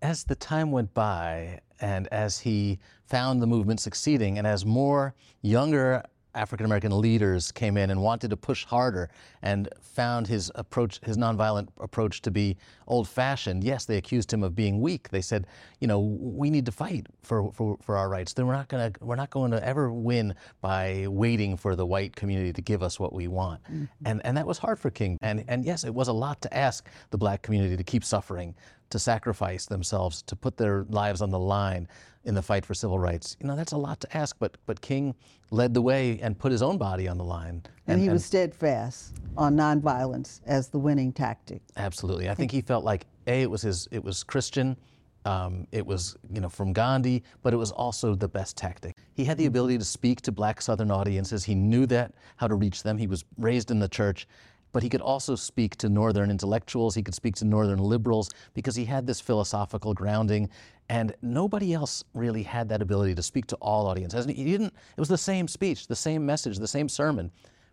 As 0.00 0.24
the 0.24 0.34
time 0.34 0.70
went 0.70 0.94
by 0.94 1.60
and 1.80 2.08
as 2.08 2.38
he 2.40 2.78
found 3.06 3.42
the 3.42 3.46
movement 3.46 3.80
succeeding, 3.80 4.38
and 4.38 4.46
as 4.46 4.64
more 4.64 5.14
younger 5.42 6.02
African 6.34 6.66
American 6.66 6.98
leaders 7.00 7.52
came 7.52 7.76
in 7.76 7.90
and 7.90 8.00
wanted 8.02 8.30
to 8.30 8.36
push 8.36 8.64
harder 8.64 9.10
and 9.42 9.68
found 9.80 10.26
his 10.26 10.50
approach, 10.54 11.00
his 11.02 11.16
nonviolent 11.16 11.68
approach 11.78 12.22
to 12.22 12.30
be 12.30 12.56
old 12.86 13.08
fashioned. 13.08 13.62
Yes, 13.64 13.84
they 13.84 13.96
accused 13.96 14.32
him 14.32 14.42
of 14.42 14.54
being 14.54 14.80
weak. 14.80 15.10
They 15.10 15.20
said, 15.20 15.46
you 15.80 15.86
know, 15.86 16.00
we 16.00 16.50
need 16.50 16.66
to 16.66 16.72
fight 16.72 17.06
for, 17.22 17.52
for, 17.52 17.76
for 17.82 17.96
our 17.96 18.08
rights. 18.08 18.32
Then 18.32 18.46
we're 18.46 18.54
not 18.54 18.68
gonna 18.68 18.92
we're 19.00 19.16
not 19.16 19.30
going 19.30 19.50
to 19.50 19.66
ever 19.66 19.92
win 19.92 20.34
by 20.60 21.06
waiting 21.08 21.56
for 21.56 21.76
the 21.76 21.86
white 21.86 22.16
community 22.16 22.52
to 22.52 22.62
give 22.62 22.82
us 22.82 22.98
what 22.98 23.12
we 23.12 23.28
want. 23.28 23.62
Mm-hmm. 23.64 23.84
And 24.06 24.20
and 24.24 24.36
that 24.36 24.46
was 24.46 24.58
hard 24.58 24.78
for 24.78 24.90
King. 24.90 25.18
And 25.20 25.44
and 25.48 25.64
yes, 25.64 25.84
it 25.84 25.94
was 25.94 26.08
a 26.08 26.12
lot 26.12 26.40
to 26.42 26.56
ask 26.56 26.86
the 27.10 27.18
black 27.18 27.42
community 27.42 27.76
to 27.76 27.84
keep 27.84 28.04
suffering, 28.04 28.54
to 28.92 28.98
sacrifice 28.98 29.66
themselves, 29.66 30.22
to 30.22 30.36
put 30.36 30.56
their 30.56 30.84
lives 30.88 31.20
on 31.20 31.30
the 31.30 31.38
line 31.38 31.88
in 32.24 32.34
the 32.34 32.42
fight 32.42 32.64
for 32.64 32.74
civil 32.74 32.98
rights. 32.98 33.36
You 33.40 33.48
know, 33.48 33.56
that's 33.56 33.72
a 33.72 33.76
lot 33.76 34.00
to 34.00 34.16
ask, 34.16 34.36
but 34.38 34.56
but 34.66 34.80
King 34.80 35.14
led 35.50 35.74
the 35.74 35.82
way 35.82 36.18
and 36.22 36.38
put 36.38 36.52
his 36.52 36.62
own 36.62 36.78
body 36.78 37.08
on 37.08 37.18
the 37.18 37.24
line. 37.24 37.62
And, 37.86 37.94
and 37.94 38.00
he 38.00 38.08
was 38.08 38.22
and, 38.22 38.22
steadfast 38.22 39.14
on 39.36 39.56
nonviolence 39.56 40.40
as 40.46 40.68
the 40.68 40.78
winning 40.78 41.12
tactic. 41.12 41.62
Absolutely. 41.76 42.30
I 42.30 42.34
think 42.34 42.50
he 42.50 42.60
felt 42.60 42.84
like 42.84 43.06
a 43.26 43.42
it 43.42 43.50
was 43.50 43.62
his 43.62 43.88
it 43.90 44.02
was 44.02 44.22
Christian. 44.22 44.76
Um, 45.24 45.68
it 45.70 45.86
was, 45.86 46.16
you 46.32 46.40
know, 46.40 46.48
from 46.48 46.72
Gandhi, 46.72 47.22
but 47.42 47.54
it 47.54 47.56
was 47.56 47.70
also 47.70 48.16
the 48.16 48.26
best 48.26 48.56
tactic. 48.56 48.96
He 49.14 49.24
had 49.24 49.38
the 49.38 49.46
ability 49.46 49.78
to 49.78 49.84
speak 49.84 50.20
to 50.22 50.32
black 50.32 50.60
Southern 50.60 50.90
audiences. 50.90 51.44
He 51.44 51.54
knew 51.54 51.86
that, 51.86 52.12
how 52.38 52.48
to 52.48 52.56
reach 52.56 52.82
them. 52.82 52.98
He 52.98 53.06
was 53.06 53.24
raised 53.38 53.70
in 53.70 53.78
the 53.78 53.88
church, 53.88 54.26
but 54.72 54.82
he 54.82 54.88
could 54.88 55.00
also 55.00 55.34
speak 55.34 55.76
to 55.76 55.88
Northern 55.88 56.30
intellectuals. 56.30 56.94
He 56.94 57.02
could 57.02 57.14
speak 57.14 57.36
to 57.36 57.44
Northern 57.44 57.78
liberals 57.78 58.30
because 58.54 58.74
he 58.74 58.84
had 58.84 59.06
this 59.06 59.20
philosophical 59.20 59.94
grounding. 59.94 60.48
And 60.88 61.14
nobody 61.22 61.72
else 61.72 62.02
really 62.14 62.42
had 62.42 62.68
that 62.70 62.82
ability 62.82 63.14
to 63.14 63.22
speak 63.22 63.46
to 63.48 63.56
all 63.56 63.86
audiences. 63.86 64.26
He 64.26 64.44
didn't, 64.44 64.74
it 64.96 65.00
was 65.00 65.08
the 65.08 65.18
same 65.18 65.46
speech, 65.46 65.86
the 65.86 65.96
same 65.96 66.26
message, 66.26 66.58
the 66.58 66.68
same 66.68 66.88
sermon, 66.88 67.30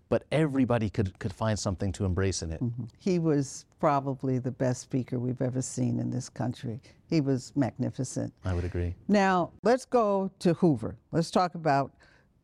but 0.09 0.23
everybody 0.31 0.89
could, 0.89 1.17
could 1.19 1.33
find 1.33 1.57
something 1.57 1.91
to 1.93 2.05
embrace 2.05 2.41
in 2.41 2.51
it. 2.51 2.61
Mm-hmm. 2.61 2.85
He 2.97 3.19
was 3.19 3.65
probably 3.79 4.39
the 4.39 4.51
best 4.51 4.81
speaker 4.81 5.19
we've 5.19 5.41
ever 5.41 5.61
seen 5.61 5.99
in 5.99 6.09
this 6.09 6.29
country. 6.29 6.81
He 7.07 7.21
was 7.21 7.51
magnificent. 7.55 8.33
I 8.45 8.53
would 8.53 8.65
agree. 8.65 8.95
Now, 9.07 9.51
let's 9.63 9.85
go 9.85 10.31
to 10.39 10.53
Hoover. 10.55 10.97
Let's 11.11 11.31
talk 11.31 11.55
about 11.55 11.91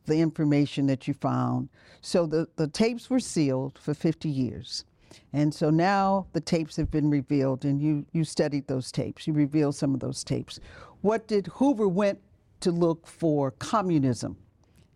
the 0.06 0.20
information 0.20 0.88
that 0.88 1.08
you 1.08 1.14
found. 1.14 1.70
So 2.02 2.26
the, 2.26 2.48
the 2.56 2.68
tapes 2.68 3.10
were 3.10 3.20
sealed 3.20 3.80
for 3.80 3.94
50 3.94 4.30
years. 4.30 4.86
And 5.34 5.54
so 5.54 5.70
now 5.70 6.28
the 6.34 6.42
tapes 6.42 6.76
have 6.76 6.92
been 6.92 7.10
revealed, 7.10 7.66
and 7.66 7.82
you, 7.82 8.06
you 8.12 8.24
studied 8.24 8.68
those 8.68 8.92
tapes. 8.92 9.28
You 9.28 9.34
revealed 9.34 9.76
some 9.76 9.94
of 9.94 10.00
those 10.00 10.24
tapes. 10.24 10.60
What 11.02 11.28
did 11.28 11.48
Hoover 11.48 11.88
went 11.88 12.20
to 12.62 12.72
look 12.72 13.08
for 13.08 13.52
communism 13.52 14.38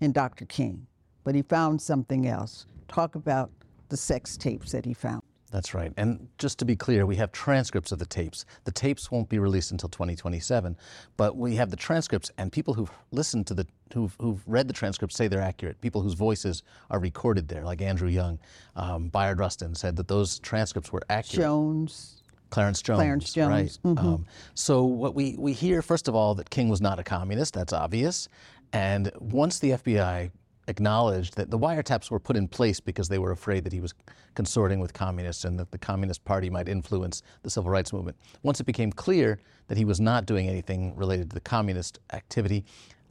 in 0.02 0.12
Dr. 0.12 0.46
King, 0.46 0.88
but 1.24 1.36
he 1.36 1.42
found 1.42 1.82
something 1.82 2.28
else. 2.28 2.66
Talk 2.88 3.16
about 3.16 3.52
the 3.90 3.98
sex 3.98 4.38
tapes 4.38 4.72
that 4.72 4.86
he 4.86 4.94
found. 4.94 5.22
That's 5.52 5.74
right. 5.74 5.92
And 5.98 6.28
just 6.38 6.60
to 6.60 6.66
be 6.66 6.76
clear, 6.76 7.06
we 7.06 7.16
have 7.16 7.32
transcripts 7.32 7.92
of 7.92 8.00
the 8.00 8.06
tapes. 8.06 8.46
The 8.66 8.72
tapes 8.72 9.10
won't 9.10 9.30
be 9.30 9.40
released 9.40 9.72
until 9.72 9.90
2027, 9.90 10.78
but 11.18 11.36
we 11.36 11.56
have 11.56 11.72
the 11.72 11.76
transcripts, 11.76 12.32
and 12.38 12.52
people 12.52 12.74
who've 12.76 12.92
listened 13.12 13.48
to 13.48 13.54
the, 13.56 13.66
who've, 13.94 14.16
who've 14.22 14.42
read 14.48 14.68
the 14.68 14.74
transcripts 14.74 15.16
say 15.16 15.28
they're 15.28 15.42
accurate. 15.42 15.82
People 15.82 16.02
whose 16.02 16.14
voices 16.14 16.64
are 16.92 17.00
recorded 17.00 17.48
there, 17.48 17.64
like 17.64 17.82
Andrew 17.82 18.10
Young, 18.10 18.40
um, 18.76 19.10
Bayard 19.10 19.40
Rustin 19.40 19.74
said 19.74 19.96
that 19.96 20.08
those 20.08 20.40
transcripts 20.40 20.92
were 20.92 21.02
accurate. 21.10 21.44
Jones. 21.44 22.24
Clarence 22.52 22.82
Jones. 22.82 22.98
Clarence 22.98 23.34
Jones. 23.34 23.80
Right. 23.84 23.94
Mm-hmm. 23.94 24.08
Um, 24.08 24.26
so 24.54 24.84
what 24.84 25.16
we, 25.16 25.36
we 25.38 25.54
hear, 25.54 25.82
first 25.82 26.08
of 26.08 26.16
all, 26.16 26.36
that 26.36 26.50
King 26.50 26.70
was 26.70 26.82
not 26.82 27.00
a 27.00 27.04
communist. 27.04 27.54
That's 27.54 27.74
obvious. 27.74 28.28
And 28.74 29.12
once 29.20 29.60
the 29.60 29.72
FBI 29.72 30.32
acknowledged 30.70 31.36
that 31.36 31.50
the 31.50 31.58
wiretaps 31.58 32.10
were 32.10 32.20
put 32.20 32.38
in 32.38 32.48
place 32.48 32.80
because 32.80 33.10
they 33.10 33.20
were 33.20 33.32
afraid 33.32 33.64
that 33.64 33.74
he 33.74 33.82
was 33.82 33.94
consorting 34.36 34.80
with 34.80 34.94
communists 34.94 35.44
and 35.44 35.60
that 35.60 35.72
the 35.72 35.78
Communist 35.78 36.24
Party 36.24 36.50
might 36.50 36.70
influence 36.70 37.24
the 37.42 37.50
civil 37.50 37.72
rights 37.72 37.92
movement. 37.92 38.16
Once 38.44 38.60
it 38.60 38.66
became 38.66 38.92
clear 38.92 39.40
that 39.68 39.78
he 39.78 39.86
was 39.86 40.00
not 40.00 40.26
doing 40.26 40.48
anything 40.48 40.96
related 40.96 41.30
to 41.32 41.34
the 41.34 41.42
communist 41.42 42.00
activity, 42.14 42.64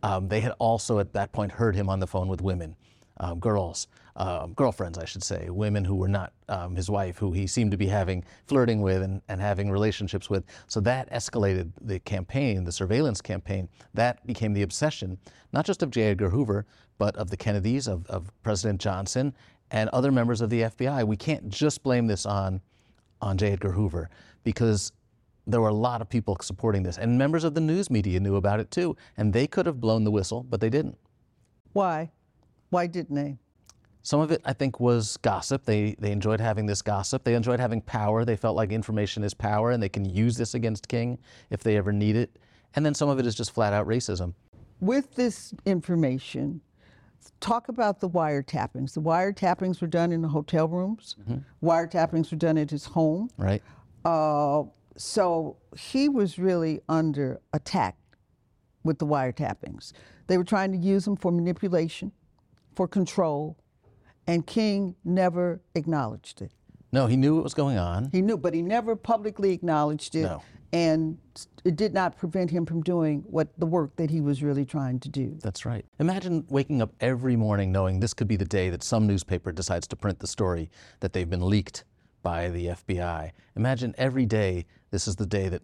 um, 0.03 0.29
they 0.29 0.41
had 0.41 0.53
also 0.59 1.01
at 1.01 1.13
that 1.13 1.33
point 1.33 1.53
heard 1.53 1.75
him 1.75 1.89
on 1.89 1.99
the 1.99 2.07
phone 2.07 2.29
with 2.29 2.41
women, 2.41 2.77
um, 3.19 3.41
girls, 3.41 3.89
um, 4.19 4.53
girlfriends, 4.55 4.99
I 4.99 5.05
should 5.05 5.23
say, 5.23 5.49
women 5.49 5.85
who 5.85 5.95
were 5.95 6.09
not 6.09 6.33
um, 6.49 6.75
his 6.75 6.91
wife, 6.91 7.17
who 7.19 7.31
he 7.31 7.47
seemed 7.47 7.71
to 7.71 7.77
be 7.77 7.87
having, 7.87 8.25
flirting 8.47 8.83
with 8.83 9.03
and, 9.03 9.23
and 9.29 9.41
having 9.41 9.71
relationships 9.71 10.29
with. 10.29 10.45
So 10.67 10.81
that 10.81 11.09
escalated 11.13 11.71
the 11.81 12.01
campaign, 12.01 12.65
the 12.65 12.73
surveillance 12.73 13.21
campaign. 13.21 13.69
That 13.95 14.27
became 14.27 14.53
the 14.53 14.63
obsession, 14.63 15.19
not 15.53 15.65
just 15.65 15.85
of 15.85 15.91
J. 15.91 16.03
Edgar 16.03 16.31
Hoover, 16.31 16.67
but 16.99 17.15
of 17.17 17.31
the 17.31 17.37
Kennedys, 17.37 17.87
of, 17.87 18.07
of 18.07 18.33
President 18.43 18.81
Johnson, 18.81 19.33
and 19.71 19.89
other 19.91 20.11
members 20.11 20.41
of 20.41 20.51
the 20.51 20.63
FBI. 20.63 21.07
We 21.07 21.17
can't 21.17 21.49
just 21.49 21.85
blame 21.85 22.09
this 22.09 22.27
on, 22.27 22.61
on 23.23 23.39
J. 23.39 23.53
Edgar 23.53 23.71
Hoover 23.71 24.11
because 24.43 24.91
there 25.47 25.61
were 25.61 25.69
a 25.69 25.75
lot 25.75 26.01
of 26.01 26.09
people 26.09 26.37
supporting 26.43 26.83
this. 26.83 26.99
And 26.99 27.17
members 27.17 27.45
of 27.45 27.55
the 27.55 27.61
news 27.61 27.89
media 27.89 28.19
knew 28.19 28.35
about 28.35 28.59
it 28.59 28.73
too. 28.73 28.97
And 29.17 29.33
they 29.33 29.47
could 29.47 29.67
have 29.67 29.81
blown 29.81 30.03
the 30.03 30.11
whistle, 30.11 30.43
but 30.43 30.61
they 30.61 30.71
didn't. 30.71 30.99
Why? 31.73 32.11
Why 32.71 32.89
didn't 32.89 33.15
they? 33.15 33.39
Some 34.03 34.21
of 34.21 34.31
it, 34.31 34.41
I 34.45 34.53
think, 34.53 34.81
was 34.81 35.17
gossip. 35.19 35.65
They, 35.65 35.97
they 35.99 36.13
enjoyed 36.13 36.41
having 36.41 36.67
this 36.67 36.83
gossip. 36.83 37.25
They 37.25 37.35
enjoyed 37.35 37.61
having 37.61 37.81
power. 37.83 38.25
They 38.25 38.37
felt 38.37 38.57
like 38.57 38.73
information 38.73 39.23
is 39.25 39.35
power 39.35 39.71
and 39.71 39.83
they 39.83 39.89
can 39.89 40.05
use 40.05 40.37
this 40.37 40.55
against 40.55 40.89
King 40.89 41.19
if 41.51 41.63
they 41.63 41.77
ever 41.77 41.93
need 41.93 42.17
it. 42.17 42.39
And 42.75 42.87
then 42.87 42.95
some 42.95 43.09
of 43.09 43.19
it 43.19 43.27
is 43.27 43.35
just 43.35 43.51
flat 43.51 43.73
out 43.73 43.87
racism. 43.87 44.35
With 44.81 45.15
this 45.15 45.53
information, 45.67 46.61
talk 47.41 47.69
about 47.69 48.01
the 48.01 48.09
wiretappings. 48.09 48.95
The 48.95 49.03
wiretappings 49.03 49.81
were 49.81 49.89
done 49.89 50.13
in 50.13 50.23
the 50.23 50.29
hotel 50.29 50.69
rooms. 50.69 51.17
Mm-hmm. 51.21 51.67
Wiretappings 51.67 52.31
were 52.31 52.39
done 52.39 52.59
at 52.59 52.71
his 52.71 52.85
home. 52.85 53.31
Right. 53.37 53.63
Uh, 54.05 54.65
so 54.97 55.57
he 55.77 56.09
was 56.09 56.39
really 56.39 56.81
under 56.89 57.41
attack 57.53 57.97
with 58.85 58.99
the 58.99 59.07
wiretappings. 59.07 59.93
They 60.29 60.39
were 60.39 60.45
trying 60.45 60.73
to 60.73 60.79
use 60.79 61.07
him 61.07 61.17
for 61.17 61.33
manipulation, 61.33 62.13
for 62.75 62.87
control, 62.89 63.57
and 64.29 64.47
King 64.47 64.95
never 65.05 65.61
acknowledged 65.75 66.41
it. 66.41 66.53
No, 66.93 67.07
he 67.07 67.17
knew 67.17 67.35
what 67.35 67.45
was 67.45 67.55
going 67.55 67.77
on. 67.77 68.09
He 68.13 68.23
knew, 68.23 68.39
but 68.39 68.55
he 68.55 68.63
never 68.63 68.95
publicly 68.97 69.53
acknowledged 69.53 70.15
it. 70.15 70.23
No 70.23 70.43
and 70.73 71.19
it 71.65 71.77
did 71.77 71.95
not 71.95 72.17
prevent 72.19 72.51
him 72.51 72.67
from 72.67 72.83
doing 72.83 73.25
what 73.27 73.49
the 73.59 73.67
work 73.67 73.97
that 73.97 74.11
he 74.11 74.21
was 74.21 74.43
really 74.43 74.65
trying 74.65 75.01
to 75.01 75.09
do. 75.09 75.39
That's 75.43 75.65
right. 75.65 75.85
Imagine 75.99 76.45
waking 76.49 76.83
up 76.83 76.93
every 77.01 77.37
morning 77.37 77.73
knowing 77.73 78.01
this 78.01 78.13
could 78.13 78.29
be 78.29 78.37
the 78.37 78.45
day 78.45 78.69
that 78.71 78.83
some 78.83 79.07
newspaper 79.07 79.51
decides 79.51 79.87
to 79.89 79.97
print 79.97 80.19
the 80.19 80.27
story 80.27 80.71
that 81.01 81.13
they've 81.13 81.29
been 81.29 81.49
leaked 81.49 81.85
by 82.23 82.51
the 82.51 82.67
FBI. 82.67 83.33
Imagine 83.57 83.95
every 83.97 84.27
day 84.27 84.67
this 84.91 85.09
is 85.09 85.17
the 85.17 85.27
day 85.27 85.49
that 85.49 85.63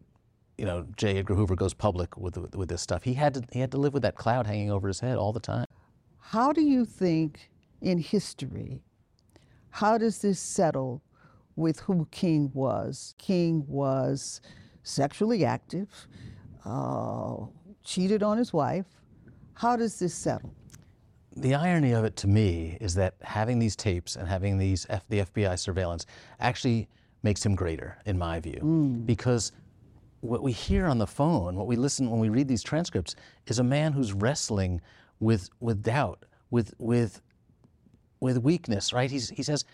you 0.57 0.65
know 0.65 0.87
J. 0.97 1.19
Edgar 1.19 1.35
Hoover 1.35 1.57
goes 1.57 1.75
public 1.75 2.17
with 2.17 2.37
with 2.55 2.69
this 2.69 2.81
stuff. 2.81 3.03
He 3.03 3.15
had 3.15 3.35
to 3.35 3.43
he 3.53 3.61
had 3.61 3.73
to 3.73 3.79
live 3.79 3.93
with 3.93 4.03
that 4.05 4.15
cloud 4.15 4.47
hanging 4.47 4.71
over 4.71 4.89
his 4.89 5.01
head 5.01 5.19
all 5.19 5.33
the 5.33 5.41
time. 5.41 5.67
How 6.19 6.53
do 6.53 6.63
you 6.63 6.87
think 6.87 7.51
in 7.85 7.99
history 7.99 8.83
how 9.75 9.99
does 9.99 10.21
this 10.21 10.39
settle 10.39 11.03
with 11.57 11.81
who 11.81 12.07
King 12.13 12.49
was? 12.55 13.13
King 13.19 13.65
was 13.67 14.41
sexually 14.85 15.45
active, 15.45 15.89
uh, 16.65 17.39
cheated 17.83 18.23
on 18.23 18.39
his 18.39 18.53
wife. 18.53 18.87
How 19.55 19.75
does 19.75 19.99
this 19.99 20.15
settle? 20.15 20.55
The 21.37 21.57
irony 21.57 21.91
of 21.91 22.05
it 22.05 22.15
to 22.19 22.29
me 22.29 22.79
is 22.81 22.95
that 22.95 23.17
having 23.23 23.59
these 23.59 23.75
tapes 23.75 24.15
and 24.15 24.29
having 24.29 24.59
these 24.59 24.87
F- 24.89 25.09
the 25.09 25.23
FBI 25.23 25.59
surveillance 25.59 26.07
actually 26.39 26.89
makes 27.25 27.45
him 27.45 27.57
greater, 27.57 27.99
in 28.07 28.17
my 28.17 28.39
view, 28.39 28.61
mm. 28.63 29.05
because 29.05 29.51
what 30.21 30.41
we 30.41 30.53
hear 30.53 30.87
on 30.87 30.99
the 30.99 31.07
phone, 31.09 31.57
what 31.57 31.67
we 31.67 31.75
listen 31.75 32.09
when 32.13 32.21
we 32.21 32.29
read 32.29 32.47
these 32.47 32.63
transcripts, 32.63 33.17
is 33.49 33.59
a 33.59 33.65
man 33.65 33.93
who's 33.93 34.13
wrestling 34.13 34.81
with 35.19 35.51
with 35.59 35.83
doubt, 35.83 36.27
with 36.53 36.75
with 36.79 37.21
with 38.25 38.39
weakness, 38.43 38.93
right? 38.93 39.11
He's, 39.11 39.29
he 39.29 39.43
says, 39.43 39.65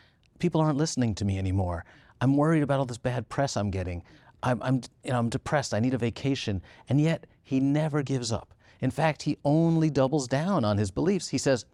people 0.40 0.60
aren't 0.60 0.76
listening 0.76 1.14
to 1.14 1.24
me 1.24 1.38
anymore. 1.38 1.84
I'm 2.20 2.36
worried 2.36 2.62
about 2.62 2.80
all 2.80 2.84
this 2.84 2.98
bad 2.98 3.28
press 3.28 3.56
I'm 3.56 3.70
getting. 3.70 4.02
I'm, 4.42 4.60
I'm, 4.62 4.80
you 5.04 5.12
know, 5.12 5.18
I'm 5.18 5.28
depressed. 5.28 5.72
I 5.72 5.80
need 5.80 5.94
a 5.94 5.98
vacation. 5.98 6.60
And 6.88 7.00
yet, 7.00 7.26
he 7.42 7.60
never 7.60 8.02
gives 8.02 8.32
up. 8.32 8.52
In 8.80 8.90
fact, 8.90 9.22
he 9.22 9.38
only 9.44 9.88
doubles 9.88 10.26
down 10.26 10.64
on 10.64 10.78
his 10.78 10.90
beliefs. 10.90 11.28
He 11.28 11.38
says, 11.38 11.64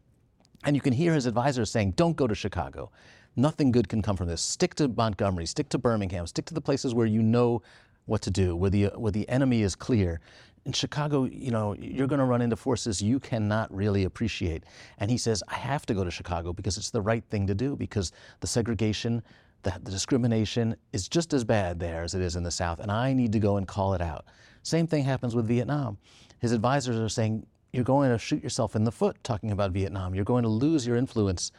and 0.65 0.77
you 0.77 0.83
can 0.83 0.93
hear 0.93 1.15
his 1.15 1.27
advisors 1.27 1.71
saying, 1.71 1.93
don't 1.93 2.17
go 2.17 2.27
to 2.27 2.35
Chicago. 2.35 2.91
Nothing 3.37 3.71
good 3.73 3.89
can 3.89 4.03
come 4.03 4.17
from 4.17 4.29
this. 4.29 4.43
Stick 4.43 4.75
to 4.75 4.89
Montgomery, 4.89 5.47
stick 5.47 5.69
to 5.71 5.79
Birmingham, 5.79 6.27
stick 6.27 6.45
to 6.47 6.55
the 6.55 6.61
places 6.61 6.95
where 6.95 7.07
you 7.07 7.23
know 7.23 7.63
what 8.07 8.23
to 8.23 8.31
do, 8.31 8.55
where 8.55 8.71
the, 8.71 8.87
where 8.97 9.13
the 9.13 9.29
enemy 9.29 9.63
is 9.63 9.75
clear. 9.75 10.21
In 10.67 10.73
Chicago, 10.73 11.25
you 11.25 11.53
know, 11.53 11.77
you're 11.79 12.09
going 12.09 12.19
to 12.19 12.25
run 12.25 12.43
into 12.43 12.57
forces 12.57 13.01
you 13.01 13.21
cannot 13.21 13.73
really 13.73 14.03
appreciate. 14.03 14.65
And 14.99 15.09
he 15.09 15.17
says, 15.17 15.41
I 15.47 15.55
have 15.55 15.87
to 15.87 15.95
go 15.95 16.03
to 16.03 16.11
Chicago 16.11 16.53
because 16.53 16.77
it's 16.77 16.91
the 16.91 17.01
right 17.01 17.23
thing 17.31 17.47
to 17.47 17.55
do 17.55 17.77
because 17.77 18.11
the 18.41 18.49
segregation, 18.49 19.23
the, 19.63 19.79
the 19.85 19.93
discrimination 19.93 20.75
is 20.93 21.07
just 21.07 21.33
as 21.33 21.45
bad 21.45 21.79
there 21.79 22.03
as 22.03 22.15
it 22.15 22.21
is 22.21 22.35
in 22.35 22.43
the 22.43 22.51
South, 22.51 22.81
and 22.81 22.91
I 22.91 23.13
need 23.13 23.31
to 23.33 23.39
go 23.39 23.59
and 23.59 23.69
call 23.69 23.95
it 23.95 24.01
out. 24.01 24.25
Same 24.65 24.89
thing 24.89 25.05
happens 25.05 25.37
with 25.37 25.47
Vietnam. 25.47 25.99
His 26.41 26.51
advisors 26.51 26.99
are 26.99 27.09
saying, 27.09 27.47
You're 27.73 27.85
going 27.85 28.11
to 28.11 28.19
shoot 28.19 28.43
yourself 28.43 28.75
in 28.75 28.83
the 28.83 28.91
foot 28.91 29.17
talking 29.23 29.53
about 29.53 29.71
Vietnam. 29.71 30.17
You're 30.17 30.25
going 30.25 30.43
to 30.43 30.49
lose 30.49 30.85
your 30.85 30.97
influence. 30.97 31.53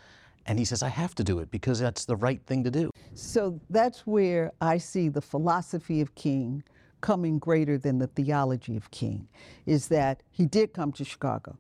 And 0.48 0.60
he 0.60 0.66
says, 0.66 0.84
I 0.84 0.90
have 0.90 1.16
to 1.16 1.24
do 1.24 1.40
it 1.40 1.50
because 1.50 1.80
that's 1.80 2.04
the 2.04 2.18
right 2.18 2.42
thing 2.46 2.62
to 2.66 2.72
do. 2.72 2.90
So 3.14 3.58
that's 3.70 4.06
where 4.06 4.52
I 4.60 4.78
see 4.78 5.08
the 5.08 5.22
philosophy 5.22 6.02
of 6.02 6.14
King 6.16 6.64
coming 7.01 7.39
greater 7.39 7.77
than 7.77 8.00
the 8.00 8.08
theology 8.08 8.75
of 8.75 8.89
King, 8.92 9.27
is 9.66 9.88
that 9.89 10.24
he 10.30 10.46
did 10.46 10.74
come 10.74 10.92
to 10.94 11.04
Chicago. 11.04 11.58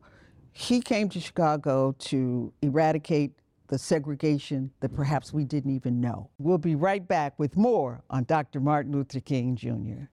He 0.53 0.81
came 0.81 1.09
to 1.09 1.19
Chicago 1.19 1.95
to 1.99 2.51
eradicate 2.61 3.33
the 3.67 3.77
segregation 3.77 4.71
that 4.79 4.95
perhaps 4.95 5.33
we 5.33 5.43
didn't 5.43 5.75
even 5.75 5.99
know. 6.01 6.29
We'll 6.39 6.57
be 6.57 6.75
right 6.75 7.05
back 7.05 7.37
with 7.37 7.55
more 7.57 8.01
on 8.09 8.23
Dr. 8.23 8.59
Martin 8.59 8.93
Luther 8.93 9.19
King 9.19 9.55
Jr. 9.55 10.05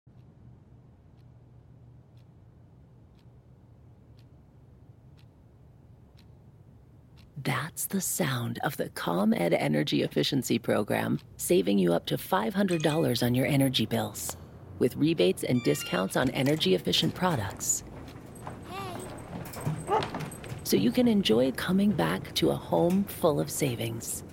That's 7.45 7.87
the 7.87 8.01
sound 8.01 8.59
of 8.65 8.77
the 8.79 8.89
ComEd 8.89 9.53
Energy 9.53 10.03
Efficiency 10.03 10.59
Program, 10.59 11.21
saving 11.37 11.79
you 11.79 11.93
up 11.93 12.07
to 12.07 12.17
$500 12.17 13.23
on 13.23 13.35
your 13.35 13.47
energy 13.47 13.85
bills. 13.85 14.37
With 14.79 14.97
rebates 14.97 15.45
and 15.45 15.63
discounts 15.63 16.17
on 16.17 16.31
energy 16.31 16.75
efficient 16.75 17.15
products. 17.15 17.85
So 20.65 20.77
you 20.77 20.91
can 20.91 21.07
enjoy 21.07 21.53
coming 21.53 21.91
back 21.93 22.35
to 22.35 22.51
a 22.51 22.55
home 22.55 23.05
full 23.05 23.39
of 23.39 23.51
savings. 23.51 24.25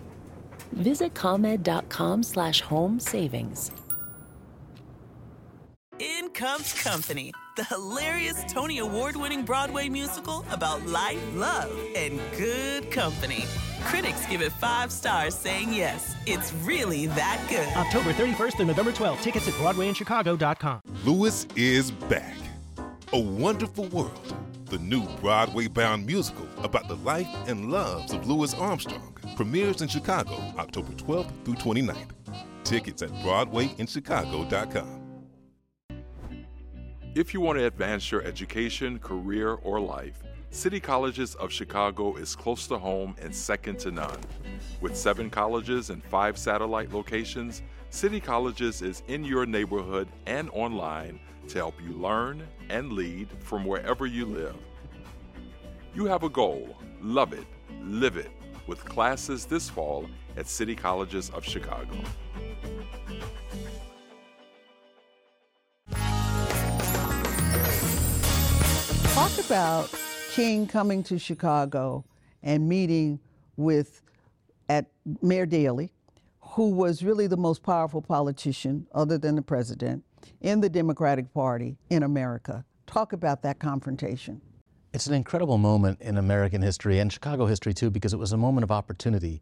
Visit 0.71 1.13
ComEd.com 1.13 2.23
slash 2.23 2.61
home 2.61 2.99
savings. 2.99 3.71
In 5.99 6.29
comes 6.29 6.73
Company, 6.81 7.31
the 7.55 7.63
hilarious 7.65 8.43
Tony 8.47 8.79
Award 8.79 9.15
winning 9.15 9.43
Broadway 9.43 9.89
musical 9.89 10.45
about 10.51 10.85
life, 10.85 11.21
love, 11.35 11.71
and 11.95 12.19
good 12.37 12.89
company. 12.91 13.45
Critics 13.83 14.25
give 14.27 14.41
it 14.41 14.51
five 14.53 14.91
stars, 14.91 15.35
saying 15.35 15.73
yes, 15.73 16.15
it's 16.25 16.53
really 16.63 17.07
that 17.07 17.41
good. 17.49 17.67
October 17.75 18.13
31st 18.13 18.57
through 18.57 18.65
November 18.67 18.91
12th. 18.91 19.21
Tickets 19.21 19.47
at 19.47 19.53
BroadwayInChicago.com. 19.55 20.81
Louis 21.03 21.47
is 21.55 21.91
back. 21.91 22.37
A 23.13 23.19
Wonderful 23.19 23.85
World, 23.87 24.35
the 24.65 24.77
new 24.77 25.05
Broadway 25.19 25.67
bound 25.67 26.05
musical 26.05 26.47
about 26.63 26.87
the 26.87 26.95
life 26.97 27.27
and 27.47 27.71
loves 27.71 28.13
of 28.13 28.25
Louis 28.27 28.53
Armstrong, 28.53 29.17
premieres 29.35 29.81
in 29.81 29.87
Chicago 29.89 30.35
October 30.57 30.93
12th 30.93 31.31
through 31.43 31.55
29th. 31.55 32.11
Tickets 32.63 33.01
at 33.01 33.09
BroadwayInChicago.com. 33.09 35.00
If 37.13 37.33
you 37.33 37.41
want 37.41 37.59
to 37.59 37.65
advance 37.65 38.09
your 38.09 38.23
education, 38.23 38.97
career, 38.97 39.55
or 39.63 39.81
life, 39.81 40.23
City 40.49 40.79
Colleges 40.79 41.35
of 41.35 41.51
Chicago 41.51 42.15
is 42.15 42.37
close 42.37 42.67
to 42.67 42.77
home 42.77 43.17
and 43.21 43.35
second 43.35 43.79
to 43.79 43.91
none. 43.91 44.17
With 44.79 44.95
seven 44.95 45.29
colleges 45.29 45.89
and 45.89 46.01
five 46.05 46.37
satellite 46.37 46.93
locations, 46.93 47.63
City 47.89 48.21
Colleges 48.21 48.81
is 48.81 49.03
in 49.09 49.25
your 49.25 49.45
neighborhood 49.45 50.07
and 50.25 50.49
online 50.51 51.19
to 51.49 51.57
help 51.57 51.75
you 51.83 51.91
learn 51.91 52.47
and 52.69 52.93
lead 52.93 53.27
from 53.41 53.65
wherever 53.65 54.05
you 54.05 54.25
live. 54.25 54.55
You 55.93 56.05
have 56.05 56.23
a 56.23 56.29
goal, 56.29 56.77
love 57.01 57.33
it, 57.33 57.45
live 57.81 58.15
it, 58.15 58.31
with 58.67 58.85
classes 58.85 59.43
this 59.43 59.69
fall 59.69 60.05
at 60.37 60.47
City 60.47 60.75
Colleges 60.77 61.29
of 61.31 61.43
Chicago. 61.43 61.97
Talk 69.35 69.45
about 69.45 69.89
King 70.31 70.67
coming 70.67 71.03
to 71.03 71.17
Chicago 71.17 72.03
and 72.43 72.67
meeting 72.67 73.19
with 73.55 74.01
at 74.67 74.87
Mayor 75.21 75.45
Daley, 75.45 75.93
who 76.41 76.71
was 76.71 77.01
really 77.01 77.27
the 77.27 77.37
most 77.37 77.63
powerful 77.63 78.01
politician 78.01 78.87
other 78.93 79.17
than 79.17 79.35
the 79.35 79.41
president 79.41 80.03
in 80.41 80.59
the 80.59 80.69
Democratic 80.69 81.33
Party 81.33 81.77
in 81.89 82.03
America. 82.03 82.65
Talk 82.87 83.13
about 83.13 83.41
that 83.43 83.59
confrontation. 83.59 84.41
It's 84.93 85.07
an 85.07 85.13
incredible 85.13 85.57
moment 85.57 86.01
in 86.01 86.17
American 86.17 86.61
history 86.61 86.99
and 86.99 87.11
Chicago 87.11 87.45
history 87.45 87.73
too, 87.73 87.89
because 87.89 88.13
it 88.13 88.17
was 88.17 88.33
a 88.33 88.37
moment 88.37 88.65
of 88.65 88.71
opportunity 88.71 89.41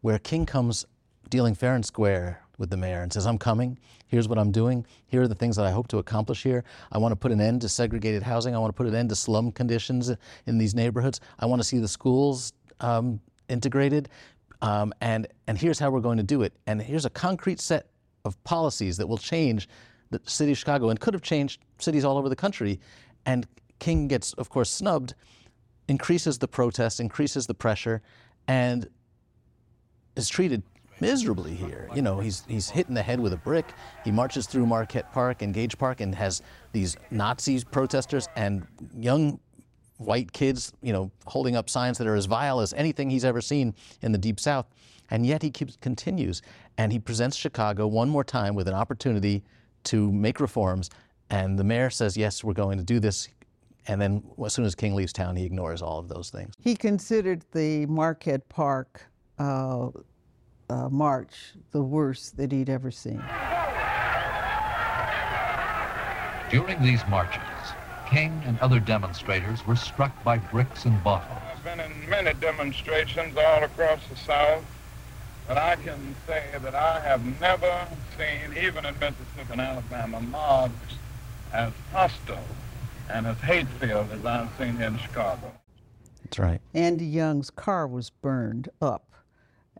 where 0.00 0.18
King 0.18 0.46
comes 0.46 0.84
dealing 1.30 1.54
fair 1.54 1.76
and 1.76 1.86
square 1.86 2.42
with 2.58 2.70
the 2.70 2.76
mayor 2.76 3.02
and 3.02 3.12
says, 3.12 3.26
I'm 3.26 3.38
coming, 3.38 3.78
here's 4.08 4.28
what 4.28 4.38
I'm 4.38 4.50
doing, 4.50 4.84
here 5.06 5.22
are 5.22 5.28
the 5.28 5.34
things 5.34 5.56
that 5.56 5.64
I 5.64 5.70
hope 5.70 5.88
to 5.88 5.98
accomplish 5.98 6.42
here. 6.42 6.64
I 6.92 6.98
want 6.98 7.12
to 7.12 7.16
put 7.16 7.32
an 7.32 7.40
end 7.40 7.62
to 7.62 7.68
segregated 7.68 8.22
housing, 8.22 8.54
I 8.54 8.58
want 8.58 8.70
to 8.70 8.76
put 8.76 8.86
an 8.86 8.94
end 8.94 9.08
to 9.10 9.16
slum 9.16 9.52
conditions 9.52 10.12
in 10.46 10.58
these 10.58 10.74
neighborhoods, 10.74 11.20
I 11.38 11.46
want 11.46 11.62
to 11.62 11.66
see 11.66 11.78
the 11.78 11.88
schools 11.88 12.52
um, 12.80 13.20
integrated, 13.48 14.08
um, 14.60 14.92
and, 15.00 15.26
and 15.46 15.56
here's 15.56 15.78
how 15.78 15.90
we're 15.90 16.00
going 16.00 16.16
to 16.16 16.22
do 16.22 16.42
it. 16.42 16.52
And 16.66 16.82
here's 16.82 17.04
a 17.04 17.10
concrete 17.10 17.60
set 17.60 17.86
of 18.24 18.42
policies 18.44 18.96
that 18.96 19.06
will 19.06 19.18
change 19.18 19.68
the 20.10 20.20
city 20.24 20.52
of 20.52 20.58
Chicago 20.58 20.88
and 20.88 20.98
could 20.98 21.14
have 21.14 21.22
changed 21.22 21.60
cities 21.78 22.04
all 22.04 22.18
over 22.18 22.28
the 22.28 22.36
country. 22.36 22.80
And 23.26 23.46
King 23.78 24.08
gets, 24.08 24.32
of 24.34 24.48
course, 24.48 24.70
snubbed, 24.70 25.14
increases 25.88 26.38
the 26.38 26.48
protest, 26.48 26.98
increases 26.98 27.46
the 27.46 27.54
pressure, 27.54 28.02
and 28.48 28.88
is 30.16 30.28
treated 30.28 30.62
miserably 31.00 31.54
here. 31.54 31.88
You 31.94 32.02
know, 32.02 32.20
he's 32.20 32.44
he's 32.48 32.70
hit 32.70 32.88
in 32.88 32.94
the 32.94 33.02
head 33.02 33.20
with 33.20 33.32
a 33.32 33.36
brick. 33.36 33.66
He 34.04 34.10
marches 34.10 34.46
through 34.46 34.66
Marquette 34.66 35.12
Park 35.12 35.42
and 35.42 35.54
Gage 35.54 35.78
Park 35.78 36.00
and 36.00 36.14
has 36.14 36.42
these 36.72 36.96
Nazi 37.10 37.62
protesters 37.64 38.28
and 38.36 38.66
young 38.96 39.40
white 39.98 40.32
kids, 40.32 40.72
you 40.80 40.92
know, 40.92 41.10
holding 41.26 41.56
up 41.56 41.68
signs 41.68 41.98
that 41.98 42.06
are 42.06 42.14
as 42.14 42.26
vile 42.26 42.60
as 42.60 42.72
anything 42.72 43.10
he's 43.10 43.24
ever 43.24 43.40
seen 43.40 43.74
in 44.02 44.12
the 44.12 44.18
Deep 44.18 44.40
South. 44.40 44.66
And 45.10 45.24
yet 45.26 45.42
he 45.42 45.50
keeps 45.50 45.76
continues 45.76 46.42
and 46.76 46.92
he 46.92 46.98
presents 46.98 47.36
Chicago 47.36 47.86
one 47.86 48.08
more 48.08 48.24
time 48.24 48.54
with 48.54 48.68
an 48.68 48.74
opportunity 48.74 49.42
to 49.84 50.12
make 50.12 50.40
reforms. 50.40 50.90
And 51.30 51.58
the 51.58 51.64
mayor 51.64 51.90
says, 51.90 52.16
yes, 52.16 52.44
we're 52.44 52.54
going 52.54 52.78
to 52.78 52.84
do 52.84 53.00
this. 53.00 53.28
And 53.86 54.00
then 54.00 54.22
as 54.44 54.52
soon 54.52 54.64
as 54.64 54.74
King 54.74 54.94
leaves 54.94 55.12
town, 55.12 55.34
he 55.34 55.44
ignores 55.44 55.82
all 55.82 55.98
of 55.98 56.08
those 56.08 56.30
things. 56.30 56.54
He 56.60 56.76
considered 56.76 57.44
the 57.52 57.86
Marquette 57.86 58.48
Park 58.48 59.02
uh, 59.38 59.88
uh, 60.68 60.88
march 60.88 61.54
the 61.70 61.82
worst 61.82 62.36
that 62.36 62.52
he'd 62.52 62.68
ever 62.68 62.90
seen. 62.90 63.22
During 66.50 66.82
these 66.82 67.06
marches, 67.08 67.42
King 68.08 68.42
and 68.46 68.58
other 68.60 68.80
demonstrators 68.80 69.66
were 69.66 69.76
struck 69.76 70.24
by 70.24 70.38
bricks 70.38 70.86
and 70.86 71.02
bottles. 71.04 71.42
I've 71.52 71.62
been 71.62 71.80
in 71.80 72.08
many 72.08 72.32
demonstrations 72.40 73.36
all 73.36 73.64
across 73.64 74.00
the 74.08 74.16
South, 74.16 74.64
but 75.46 75.58
I 75.58 75.76
can 75.76 76.14
say 76.26 76.44
that 76.62 76.74
I 76.74 77.00
have 77.00 77.22
never 77.40 77.86
seen, 78.16 78.56
even 78.56 78.86
in 78.86 78.94
Mississippi 78.94 79.52
and 79.52 79.60
Alabama, 79.60 80.20
mobs 80.20 80.94
as 81.52 81.72
hostile 81.92 82.38
and 83.10 83.26
as 83.26 83.38
hate-filled 83.40 84.10
as 84.10 84.24
I've 84.24 84.48
seen 84.58 84.80
in 84.80 84.98
Chicago. 84.98 85.52
That's 86.24 86.38
right. 86.38 86.60
Andy 86.74 87.06
Young's 87.06 87.50
car 87.50 87.86
was 87.86 88.10
burned 88.10 88.68
up 88.80 89.07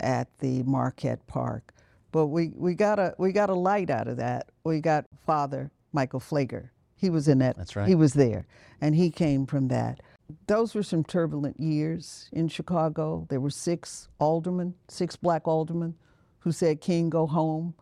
at 0.01 0.29
the 0.39 0.63
Marquette 0.65 1.27
Park. 1.27 1.73
But 2.13 2.27
we, 2.27 2.53
we 2.55 2.75
got 2.75 2.99
a 2.99 3.15
we 3.19 3.33
got 3.33 3.51
a 3.51 3.55
light 3.55 3.91
out 3.91 4.09
of 4.09 4.17
that. 4.17 4.49
We 4.65 4.81
got 4.81 5.05
Father 5.27 5.71
Michael 5.93 6.21
Pfleger. 6.21 6.71
He 6.97 7.11
was 7.11 7.29
in 7.29 7.39
that. 7.39 7.57
That's 7.57 7.77
right. 7.77 7.87
He 7.87 7.95
was 7.95 8.15
there, 8.15 8.47
and 8.81 8.95
he 8.95 9.11
came 9.11 9.47
from 9.47 9.69
that. 9.69 10.01
Those 10.47 10.75
were 10.75 10.83
some 10.83 11.05
turbulent 11.05 11.59
years 11.61 12.29
in 12.33 12.49
Chicago. 12.49 13.27
There 13.31 13.41
were 13.41 13.51
six 13.51 14.09
aldermen, 14.19 14.75
six 14.89 15.17
black 15.17 15.47
aldermen, 15.47 15.95
who 16.41 16.53
said, 16.53 16.81
"King, 16.81 17.11
go 17.11 17.27
home." 17.27 17.75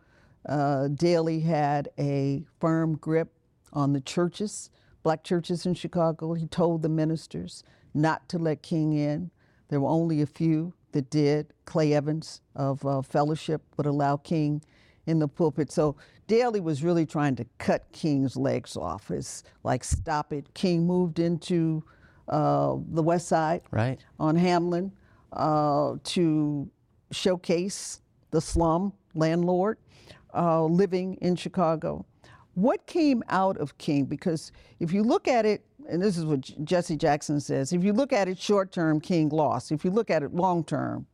Uh, 0.45 0.89
Daley 0.89 1.41
had 1.41 1.89
a 1.99 2.45
firm 2.61 2.97
grip 2.97 3.33
on 3.73 3.93
the 3.93 4.01
churches, 4.01 4.71
black 5.03 5.25
churches 5.25 5.67
in 5.67 5.75
Chicago. 5.75 6.35
He 6.35 6.47
told 6.47 6.83
the 6.83 6.89
ministers 6.89 7.65
not 7.95 8.29
to 8.29 8.39
let 8.39 8.63
King 8.63 8.93
in. 8.93 9.31
There 9.69 9.81
were 9.81 9.89
only 9.89 10.23
a 10.23 10.27
few 10.27 10.73
that 10.97 11.11
did. 11.11 11.53
Clay 11.67 11.93
Evans 11.93 12.41
of 12.55 12.85
uh, 12.87 13.03
Fellowship 13.03 13.61
would 13.77 13.87
allow 13.87 14.17
King 14.17 14.63
in 15.05 15.19
the 15.19 15.29
pulpit. 15.29 15.71
So 15.71 15.95
Daley 16.27 16.61
was 16.61 16.83
really 16.83 17.05
trying 17.05 17.37
to 17.37 17.45
cut 17.59 17.85
King's 17.93 18.35
legs 18.35 18.79
off. 18.79 19.11
It's 19.11 19.45
like 19.63 19.85
stop 19.85 20.33
it. 20.33 20.53
King 20.55 20.87
moved 20.87 21.19
into 21.19 21.85
uh, 22.29 22.77
the 22.89 23.03
West 23.03 23.29
Side 23.29 23.61
right. 23.71 24.01
on 24.19 24.37
Hamlin 24.37 24.91
uh, 25.35 25.97
to 26.03 26.69
showcase 27.11 28.01
the 28.31 28.41
slum 28.41 28.95
landlord 29.15 29.77
uh, 30.35 30.65
living 30.65 31.19
in 31.21 31.37
Chicago. 31.37 32.07
What 32.55 32.87
came 32.87 33.23
out 33.29 33.59
of 33.59 33.77
King? 33.77 34.07
Because 34.07 34.51
if 34.81 34.95
you 34.95 35.03
look 35.03 35.29
at 35.29 35.45
it, 35.45 35.63
and 35.89 36.03
this 36.03 36.17
is 36.17 36.25
what 36.25 36.41
Jesse 36.65 36.97
Jackson 36.97 37.41
says, 37.41 37.73
if 37.73 37.85
you 37.85 37.93
look 37.93 38.13
at 38.13 38.29
it 38.29 38.39
short 38.39 38.73
term, 38.73 39.01
King 39.01 39.29
lost. 39.29 39.73
If 39.73 39.85
you 39.85 39.91
look 39.91 40.11
at 40.11 40.23
it 40.23 40.35
long 40.35 40.65
term, 40.65 41.07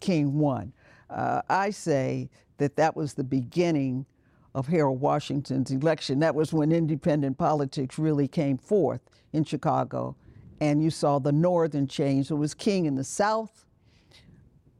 King 0.00 0.38
won. 0.38 0.72
Uh, 1.10 1.42
I 1.48 1.70
say 1.70 2.30
that 2.58 2.76
that 2.76 2.96
was 2.96 3.14
the 3.14 3.24
beginning 3.24 4.06
of 4.54 4.66
Harold 4.66 5.00
Washington's 5.00 5.70
election. 5.70 6.18
That 6.20 6.34
was 6.34 6.52
when 6.52 6.72
independent 6.72 7.38
politics 7.38 7.98
really 7.98 8.28
came 8.28 8.58
forth 8.58 9.00
in 9.32 9.44
Chicago. 9.44 10.16
And 10.60 10.82
you 10.82 10.90
saw 10.90 11.18
the 11.18 11.32
northern 11.32 11.86
change. 11.86 12.30
It 12.30 12.34
was 12.34 12.54
king 12.54 12.86
in 12.86 12.96
the 12.96 13.04
south, 13.04 13.66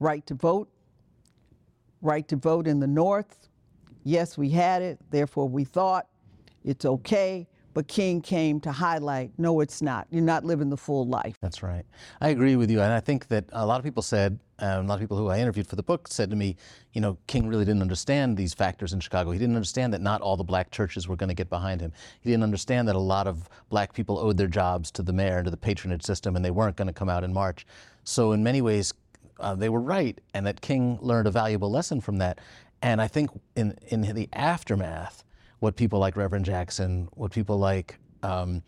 right 0.01 0.27
to 0.27 0.35
vote, 0.35 0.69
right 2.03 2.27
to 2.29 2.37
vote 2.37 2.67
in 2.67 2.81
the 2.81 2.87
north. 2.87 3.49
Yes, 4.05 4.37
we 4.37 4.51
had 4.51 4.83
it, 4.83 4.99
therefore 5.11 5.49
we 5.49 5.64
thought 5.64 6.09
it's 6.64 6.85
okay. 6.85 7.47
But 7.79 7.87
King 7.87 8.21
came 8.21 8.59
to 8.62 8.73
highlight 8.73 9.31
no, 9.38 9.61
it's 9.61 9.81
not. 9.81 10.09
You're 10.11 10.21
not 10.21 10.45
living 10.45 10.69
the 10.69 10.77
full 10.77 11.07
life. 11.07 11.37
That's 11.41 11.62
right. 11.62 11.85
I 12.21 12.31
agree 12.31 12.57
with 12.57 12.73
you. 12.73 12.81
And 12.81 12.93
I 12.93 12.99
think 12.99 13.29
that 13.29 13.45
a 13.53 13.64
lot 13.64 13.79
of 13.79 13.85
people 13.85 14.03
said, 14.03 14.41
um, 14.59 14.87
a 14.87 14.88
lot 14.88 14.95
of 14.95 15.01
people 15.01 15.17
who 15.17 15.29
I 15.29 15.38
interviewed 15.38 15.69
for 15.69 15.77
the 15.77 15.85
book 15.85 16.09
said 16.09 16.29
to 16.31 16.35
me, 16.35 16.57
you 16.93 17.01
know, 17.01 17.17
King 17.29 17.47
really 17.47 17.64
didn't 17.64 17.83
understand 17.83 18.37
these 18.37 18.53
factors 18.53 18.93
in 18.93 18.99
Chicago. 18.99 19.31
He 19.31 19.38
didn't 19.38 19.55
understand 19.55 19.95
that 19.95 20.01
not 20.01 20.23
all 20.23 20.37
the 20.37 20.43
black 20.43 20.73
churches 20.73 21.07
were 21.07 21.14
going 21.14 21.29
to 21.29 21.37
get 21.37 21.49
behind 21.49 21.81
him. 21.81 21.93
He 22.21 22.31
didn't 22.31 22.43
understand 22.43 22.88
that 22.88 22.97
a 22.97 22.99
lot 22.99 23.29
of 23.29 23.49
black 23.69 23.93
people 23.93 24.19
owed 24.19 24.38
their 24.38 24.49
jobs 24.49 24.91
to 24.91 25.05
the 25.05 25.12
mayor 25.12 25.37
and 25.37 25.45
to 25.45 25.53
the 25.53 25.57
patronage 25.57 26.03
system, 26.03 26.35
and 26.35 26.45
they 26.45 26.51
weren't 26.51 26.75
going 26.75 26.88
to 26.88 26.93
come 26.93 27.09
out 27.09 27.23
in 27.23 27.33
March. 27.33 27.64
So, 28.03 28.33
in 28.33 28.43
many 28.43 28.61
ways, 28.61 28.93
uh, 29.38 29.55
they 29.55 29.69
were 29.69 29.81
right, 29.81 30.21
and 30.35 30.45
that 30.47 30.62
King 30.62 30.99
learned 31.01 31.29
a 31.29 31.31
valuable 31.31 31.71
lesson 31.71 32.01
from 32.01 32.19
that. 32.19 32.41
And 32.83 33.01
I 33.01 33.07
think 33.07 33.31
in, 33.55 33.79
in 33.87 34.01
the 34.01 34.29
aftermath, 34.33 35.23
what 35.61 35.77
people 35.77 35.99
like 35.99 36.16
Reverend 36.16 36.44
Jackson, 36.44 37.09
what 37.14 37.33
people 37.33 37.59
like 37.59 37.99
um, 38.23 38.62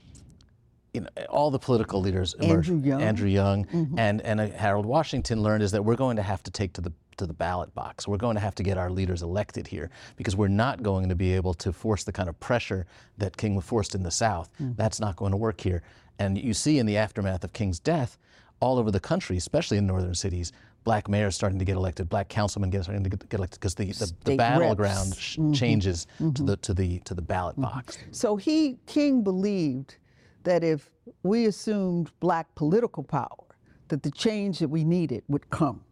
you 0.92 1.00
know, 1.02 1.08
all 1.28 1.50
the 1.50 1.58
political 1.58 2.00
leaders 2.00 2.34
emerged. 2.34 2.70
Andrew 2.70 2.88
Young, 2.88 3.02
Andrew 3.02 3.28
Young 3.28 3.64
mm-hmm. 3.66 3.98
and 3.98 4.20
and 4.22 4.40
uh, 4.40 4.48
Harold 4.48 4.86
Washington 4.86 5.42
learned 5.42 5.62
is 5.62 5.72
that 5.72 5.84
we're 5.84 5.96
going 5.96 6.16
to 6.16 6.22
have 6.22 6.42
to 6.44 6.50
take 6.50 6.72
to 6.74 6.80
the 6.80 6.92
to 7.18 7.26
the 7.26 7.32
ballot 7.32 7.74
box. 7.74 8.08
We're 8.08 8.16
going 8.16 8.36
to 8.36 8.40
have 8.40 8.54
to 8.56 8.62
get 8.62 8.78
our 8.78 8.90
leaders 8.90 9.22
elected 9.22 9.66
here 9.66 9.90
because 10.16 10.36
we're 10.36 10.48
not 10.48 10.82
going 10.82 11.08
to 11.10 11.14
be 11.14 11.34
able 11.34 11.54
to 11.54 11.72
force 11.72 12.02
the 12.02 12.12
kind 12.12 12.28
of 12.28 12.40
pressure 12.40 12.86
that 13.18 13.36
King 13.36 13.60
forced 13.60 13.94
in 13.94 14.02
the 14.02 14.10
South. 14.10 14.50
Mm-hmm. 14.54 14.72
That's 14.76 15.00
not 15.00 15.16
going 15.16 15.32
to 15.32 15.36
work 15.36 15.60
here. 15.60 15.82
And 16.18 16.38
you 16.38 16.54
see 16.54 16.78
in 16.78 16.86
the 16.86 16.96
aftermath 16.96 17.44
of 17.44 17.52
King's 17.52 17.78
death, 17.78 18.18
all 18.60 18.78
over 18.78 18.90
the 18.90 19.00
country, 19.00 19.36
especially 19.36 19.78
in 19.78 19.86
northern 19.86 20.14
cities, 20.14 20.52
black 20.84 21.08
mayors 21.08 21.34
starting 21.34 21.58
to 21.58 21.64
get 21.64 21.76
elected, 21.76 22.08
black 22.08 22.28
councilmen 22.28 22.70
get, 22.70 22.84
starting 22.84 23.04
to 23.04 23.10
get, 23.10 23.32
elected 23.32 23.60
because 23.60 23.74
the, 23.74 23.86
the, 23.92 24.12
the, 24.24 24.36
battleground 24.36 25.14
sh- 25.16 25.36
mm-hmm. 25.36 25.52
changes 25.52 26.06
mm-hmm. 26.20 26.32
to 26.32 26.42
the 26.42 26.56
to 26.58 26.74
the 26.74 26.98
to 27.00 27.14
the 27.14 27.22
ballot 27.22 27.54
mm-hmm. 27.54 27.62
box. 27.62 27.98
So 28.10 28.36
he 28.36 28.78
King 28.86 29.22
believed 29.22 29.96
that 30.44 30.64
if 30.64 30.90
we 31.22 31.46
assumed 31.46 32.10
black 32.20 32.54
political 32.54 33.02
power, 33.02 33.28
that 33.88 34.02
the 34.02 34.10
change 34.10 34.58
that 34.60 34.68
we 34.68 34.84
needed 34.84 35.22
would 35.28 35.48
come. 35.50 35.82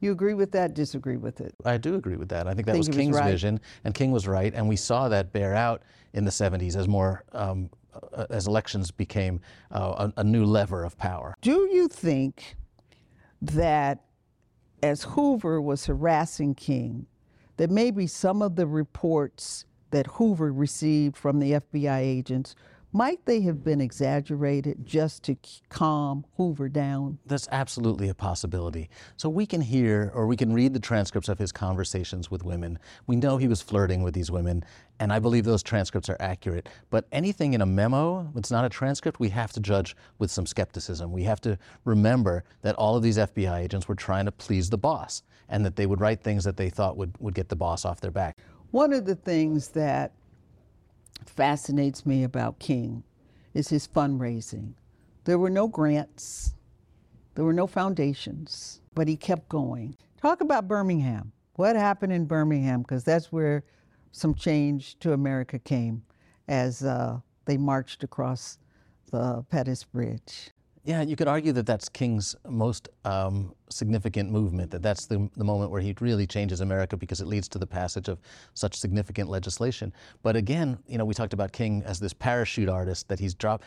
You 0.00 0.12
agree 0.12 0.34
with 0.34 0.52
that? 0.52 0.74
Disagree 0.74 1.16
with 1.16 1.40
it? 1.40 1.54
I 1.64 1.76
do 1.76 1.96
agree 1.96 2.16
with 2.16 2.28
that. 2.28 2.46
I 2.46 2.54
think 2.54 2.66
that 2.66 2.72
think 2.72 2.86
was 2.86 2.96
King's 2.96 3.12
was 3.12 3.20
right. 3.20 3.30
vision, 3.30 3.60
and 3.84 3.94
King 3.94 4.12
was 4.12 4.28
right, 4.28 4.54
and 4.54 4.68
we 4.68 4.76
saw 4.76 5.08
that 5.08 5.32
bear 5.32 5.54
out 5.54 5.82
in 6.12 6.24
the 6.24 6.30
70s 6.30 6.76
as 6.76 6.86
more 6.86 7.24
um, 7.32 7.68
uh, 8.12 8.26
as 8.30 8.46
elections 8.46 8.90
became 8.90 9.40
uh, 9.72 10.10
a, 10.16 10.20
a 10.20 10.24
new 10.24 10.44
lever 10.44 10.84
of 10.84 10.96
power. 10.98 11.34
Do 11.40 11.68
you 11.72 11.88
think 11.88 12.56
that 13.42 14.04
as 14.82 15.04
Hoover 15.04 15.60
was 15.60 15.86
harassing 15.86 16.54
King, 16.54 17.06
that 17.56 17.70
maybe 17.70 18.06
some 18.06 18.42
of 18.42 18.56
the 18.56 18.66
reports 18.66 19.64
that 19.90 20.06
Hoover 20.06 20.52
received 20.52 21.16
from 21.16 21.40
the 21.40 21.52
FBI 21.52 21.98
agents 21.98 22.54
might 22.92 23.24
they 23.26 23.42
have 23.42 23.62
been 23.62 23.80
exaggerated 23.80 24.86
just 24.86 25.22
to 25.24 25.36
calm 25.68 26.24
Hoover 26.36 26.68
down? 26.68 27.18
That's 27.26 27.48
absolutely 27.52 28.08
a 28.08 28.14
possibility. 28.14 28.88
So 29.16 29.28
we 29.28 29.46
can 29.46 29.60
hear 29.60 30.10
or 30.14 30.26
we 30.26 30.36
can 30.36 30.52
read 30.52 30.72
the 30.72 30.80
transcripts 30.80 31.28
of 31.28 31.38
his 31.38 31.52
conversations 31.52 32.30
with 32.30 32.44
women. 32.44 32.78
We 33.06 33.16
know 33.16 33.36
he 33.36 33.48
was 33.48 33.60
flirting 33.60 34.02
with 34.02 34.14
these 34.14 34.30
women, 34.30 34.64
and 35.00 35.12
I 35.12 35.18
believe 35.18 35.44
those 35.44 35.62
transcripts 35.62 36.08
are 36.08 36.16
accurate. 36.18 36.68
But 36.90 37.06
anything 37.12 37.52
in 37.52 37.60
a 37.60 37.66
memo, 37.66 38.30
it's 38.34 38.50
not 38.50 38.64
a 38.64 38.68
transcript, 38.70 39.20
we 39.20 39.28
have 39.28 39.52
to 39.52 39.60
judge 39.60 39.94
with 40.18 40.30
some 40.30 40.46
skepticism. 40.46 41.12
We 41.12 41.24
have 41.24 41.40
to 41.42 41.58
remember 41.84 42.44
that 42.62 42.74
all 42.76 42.96
of 42.96 43.02
these 43.02 43.18
FBI 43.18 43.60
agents 43.60 43.86
were 43.86 43.94
trying 43.94 44.24
to 44.24 44.32
please 44.32 44.70
the 44.70 44.78
boss 44.78 45.22
and 45.48 45.64
that 45.64 45.76
they 45.76 45.86
would 45.86 46.00
write 46.00 46.22
things 46.22 46.44
that 46.44 46.56
they 46.56 46.70
thought 46.70 46.96
would, 46.96 47.14
would 47.18 47.34
get 47.34 47.48
the 47.48 47.56
boss 47.56 47.84
off 47.84 48.00
their 48.00 48.10
back. 48.10 48.36
One 48.70 48.92
of 48.92 49.06
the 49.06 49.14
things 49.14 49.68
that 49.68 50.12
fascinates 51.28 52.06
me 52.06 52.24
about 52.24 52.58
King 52.58 53.04
is 53.54 53.68
his 53.68 53.86
fundraising. 53.86 54.74
There 55.24 55.38
were 55.38 55.50
no 55.50 55.68
grants, 55.68 56.54
there 57.34 57.44
were 57.44 57.52
no 57.52 57.66
foundations, 57.66 58.80
but 58.94 59.08
he 59.08 59.16
kept 59.16 59.48
going. 59.48 59.96
Talk 60.20 60.40
about 60.40 60.68
Birmingham. 60.68 61.32
What 61.54 61.76
happened 61.76 62.12
in 62.12 62.24
Birmingham? 62.24 62.82
Because 62.82 63.04
that's 63.04 63.30
where 63.30 63.64
some 64.12 64.34
change 64.34 64.98
to 65.00 65.12
America 65.12 65.58
came 65.58 66.02
as 66.48 66.82
uh, 66.82 67.20
they 67.44 67.56
marched 67.56 68.02
across 68.04 68.58
the 69.10 69.44
Pettus 69.50 69.84
Bridge. 69.84 70.50
Yeah, 70.88 71.02
you 71.02 71.16
could 71.16 71.28
argue 71.28 71.52
that 71.52 71.66
that's 71.66 71.90
King's 71.90 72.34
most 72.48 72.88
um, 73.04 73.54
significant 73.68 74.30
movement, 74.30 74.70
that 74.70 74.80
that's 74.80 75.04
the, 75.04 75.28
the 75.36 75.44
moment 75.44 75.70
where 75.70 75.82
he 75.82 75.94
really 76.00 76.26
changes 76.26 76.62
America 76.62 76.96
because 76.96 77.20
it 77.20 77.26
leads 77.26 77.46
to 77.48 77.58
the 77.58 77.66
passage 77.66 78.08
of 78.08 78.18
such 78.54 78.74
significant 78.74 79.28
legislation. 79.28 79.92
But 80.22 80.34
again, 80.34 80.78
you 80.86 80.96
know, 80.96 81.04
we 81.04 81.12
talked 81.12 81.34
about 81.34 81.52
King 81.52 81.82
as 81.84 82.00
this 82.00 82.14
parachute 82.14 82.70
artist 82.70 83.06
that 83.08 83.20
he's 83.20 83.34
dropped. 83.34 83.64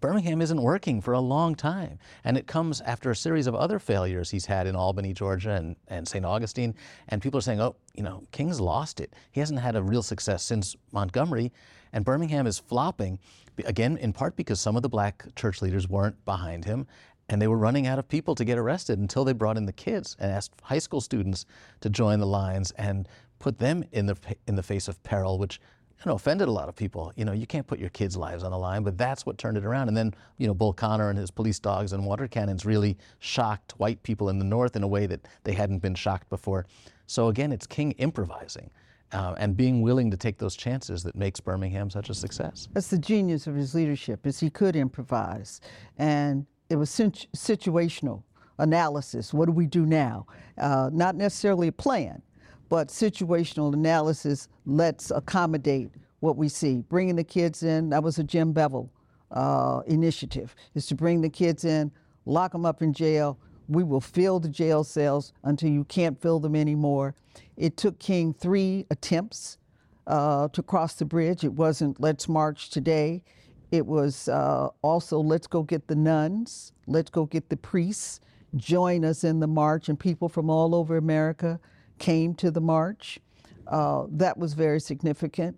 Birmingham 0.00 0.40
isn't 0.40 0.62
working 0.62 1.00
for 1.00 1.14
a 1.14 1.20
long 1.20 1.56
time. 1.56 1.98
And 2.22 2.38
it 2.38 2.46
comes 2.46 2.80
after 2.82 3.10
a 3.10 3.16
series 3.16 3.48
of 3.48 3.56
other 3.56 3.80
failures 3.80 4.30
he's 4.30 4.46
had 4.46 4.68
in 4.68 4.76
Albany, 4.76 5.12
Georgia, 5.12 5.50
and, 5.50 5.74
and 5.88 6.06
St. 6.06 6.24
Augustine. 6.24 6.72
And 7.08 7.20
people 7.20 7.38
are 7.38 7.42
saying, 7.42 7.60
oh, 7.60 7.74
you 7.94 8.04
know, 8.04 8.22
King's 8.30 8.60
lost 8.60 9.00
it. 9.00 9.12
He 9.32 9.40
hasn't 9.40 9.58
had 9.58 9.74
a 9.74 9.82
real 9.82 10.04
success 10.04 10.44
since 10.44 10.76
Montgomery. 10.92 11.50
And 11.92 12.04
Birmingham 12.04 12.46
is 12.46 12.58
flopping, 12.58 13.18
again, 13.64 13.96
in 13.98 14.12
part 14.12 14.36
because 14.36 14.60
some 14.60 14.76
of 14.76 14.82
the 14.82 14.88
black 14.88 15.26
church 15.36 15.60
leaders 15.60 15.88
weren't 15.88 16.24
behind 16.24 16.64
him 16.64 16.86
and 17.28 17.40
they 17.40 17.48
were 17.48 17.56
running 17.56 17.86
out 17.86 17.98
of 17.98 18.08
people 18.08 18.34
to 18.34 18.44
get 18.44 18.58
arrested 18.58 18.98
until 18.98 19.24
they 19.24 19.32
brought 19.32 19.56
in 19.56 19.64
the 19.64 19.72
kids 19.72 20.16
and 20.18 20.30
asked 20.30 20.52
high 20.62 20.78
school 20.78 21.00
students 21.00 21.46
to 21.80 21.88
join 21.88 22.20
the 22.20 22.26
lines 22.26 22.72
and 22.72 23.08
put 23.38 23.58
them 23.58 23.84
in 23.92 24.06
the 24.06 24.16
in 24.46 24.54
the 24.54 24.62
face 24.62 24.86
of 24.86 25.02
peril, 25.02 25.38
which 25.38 25.60
you 25.98 26.10
know 26.10 26.16
offended 26.16 26.48
a 26.48 26.52
lot 26.52 26.68
of 26.68 26.76
people. 26.76 27.12
You 27.16 27.24
know, 27.24 27.32
you 27.32 27.46
can't 27.46 27.66
put 27.66 27.78
your 27.78 27.90
kids' 27.90 28.16
lives 28.16 28.44
on 28.44 28.50
the 28.50 28.58
line, 28.58 28.82
but 28.82 28.98
that's 28.98 29.24
what 29.24 29.38
turned 29.38 29.56
it 29.56 29.64
around. 29.64 29.88
And 29.88 29.96
then 29.96 30.14
you 30.36 30.46
know, 30.46 30.54
Bull 30.54 30.72
Connor 30.72 31.10
and 31.10 31.18
his 31.18 31.30
police 31.30 31.58
dogs 31.58 31.92
and 31.92 32.04
water 32.04 32.28
cannons 32.28 32.66
really 32.66 32.98
shocked 33.20 33.72
white 33.78 34.02
people 34.02 34.28
in 34.28 34.38
the 34.38 34.44
North 34.44 34.76
in 34.76 34.82
a 34.82 34.88
way 34.88 35.06
that 35.06 35.26
they 35.44 35.52
hadn't 35.52 35.78
been 35.78 35.94
shocked 35.94 36.28
before. 36.28 36.66
So 37.06 37.28
again, 37.28 37.52
it's 37.52 37.66
King 37.66 37.92
improvising 37.92 38.70
uh, 39.12 39.34
and 39.38 39.56
being 39.56 39.82
willing 39.82 40.10
to 40.10 40.16
take 40.16 40.38
those 40.38 40.56
chances 40.56 41.02
that 41.02 41.14
makes 41.14 41.40
Birmingham 41.40 41.90
such 41.90 42.10
a 42.10 42.14
success. 42.14 42.68
That's 42.72 42.88
the 42.88 42.98
genius 42.98 43.46
of 43.46 43.54
his 43.54 43.74
leadership, 43.74 44.26
is 44.26 44.40
he 44.40 44.50
could 44.50 44.76
improvise, 44.76 45.60
and 45.98 46.46
it 46.70 46.76
was 46.76 46.90
situational 46.90 48.22
analysis. 48.58 49.34
What 49.34 49.46
do 49.46 49.52
we 49.52 49.66
do 49.66 49.84
now? 49.86 50.26
Uh, 50.58 50.90
not 50.92 51.16
necessarily 51.16 51.68
a 51.68 51.72
plan, 51.72 52.22
but 52.68 52.88
situational 52.88 53.74
analysis. 53.74 54.48
Let's 54.64 55.10
accommodate 55.10 55.90
what 56.20 56.36
we 56.36 56.48
see. 56.48 56.82
Bringing 56.88 57.16
the 57.16 57.24
kids 57.24 57.62
in, 57.62 57.90
that 57.90 58.02
was 58.02 58.18
a 58.18 58.24
Jim 58.24 58.52
Bevel 58.52 58.90
uh, 59.30 59.80
initiative, 59.86 60.54
is 60.74 60.86
to 60.86 60.94
bring 60.94 61.20
the 61.20 61.28
kids 61.28 61.64
in, 61.64 61.90
lock 62.24 62.52
them 62.52 62.64
up 62.64 62.80
in 62.80 62.92
jail, 62.92 63.38
we 63.68 63.84
will 63.84 64.00
fill 64.00 64.40
the 64.40 64.48
jail 64.48 64.84
cells 64.84 65.32
until 65.42 65.70
you 65.70 65.84
can't 65.84 66.20
fill 66.20 66.40
them 66.40 66.56
anymore. 66.56 67.14
It 67.56 67.76
took 67.76 67.98
King 67.98 68.34
three 68.34 68.86
attempts 68.90 69.58
uh, 70.06 70.48
to 70.48 70.62
cross 70.62 70.94
the 70.94 71.04
bridge. 71.04 71.44
It 71.44 71.52
wasn't 71.52 72.00
let's 72.00 72.28
march 72.28 72.70
today. 72.70 73.22
It 73.70 73.86
was 73.86 74.28
uh, 74.28 74.68
also 74.82 75.20
let's 75.20 75.46
go 75.46 75.62
get 75.62 75.86
the 75.86 75.94
nuns, 75.94 76.72
let's 76.86 77.10
go 77.10 77.24
get 77.24 77.48
the 77.48 77.56
priests, 77.56 78.20
join 78.56 79.04
us 79.04 79.24
in 79.24 79.40
the 79.40 79.46
march. 79.46 79.88
And 79.88 79.98
people 79.98 80.28
from 80.28 80.50
all 80.50 80.74
over 80.74 80.96
America 80.96 81.58
came 81.98 82.34
to 82.34 82.50
the 82.50 82.60
march. 82.60 83.18
Uh, 83.66 84.04
that 84.10 84.36
was 84.36 84.54
very 84.54 84.80
significant. 84.80 85.56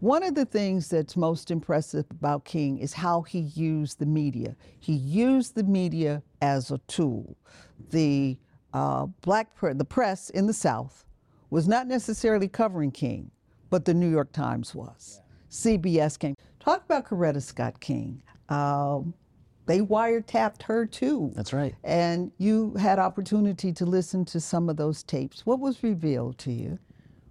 One 0.00 0.22
of 0.22 0.34
the 0.36 0.44
things 0.44 0.88
that's 0.88 1.16
most 1.16 1.50
impressive 1.50 2.06
about 2.10 2.44
King 2.44 2.78
is 2.78 2.92
how 2.92 3.22
he 3.22 3.40
used 3.40 3.98
the 3.98 4.06
media. 4.06 4.54
He 4.78 4.92
used 4.92 5.56
the 5.56 5.64
media 5.64 6.22
as 6.40 6.70
a 6.70 6.78
tool. 6.86 7.36
the 7.90 8.38
uh, 8.74 9.06
black 9.22 9.54
pre- 9.54 9.72
the 9.72 9.84
press 9.84 10.30
in 10.30 10.46
the 10.46 10.52
South 10.52 11.04
was 11.50 11.66
not 11.66 11.86
necessarily 11.86 12.46
covering 12.46 12.90
King, 12.90 13.30
but 13.70 13.84
the 13.86 13.94
New 13.94 14.10
York 14.10 14.30
Times 14.32 14.74
was. 14.74 15.20
CBS 15.50 16.18
came. 16.18 16.34
Talk 16.60 16.84
about 16.84 17.06
Coretta 17.06 17.42
Scott 17.42 17.80
King. 17.80 18.22
Um, 18.50 19.14
they 19.66 19.80
wiretapped 19.80 20.62
her 20.62 20.86
too. 20.86 21.32
That's 21.34 21.52
right. 21.52 21.74
And 21.84 22.30
you 22.38 22.74
had 22.74 22.98
opportunity 22.98 23.72
to 23.72 23.86
listen 23.86 24.24
to 24.26 24.40
some 24.40 24.68
of 24.68 24.76
those 24.76 25.02
tapes. 25.02 25.44
What 25.44 25.60
was 25.60 25.82
revealed 25.82 26.38
to 26.38 26.52
you? 26.52 26.78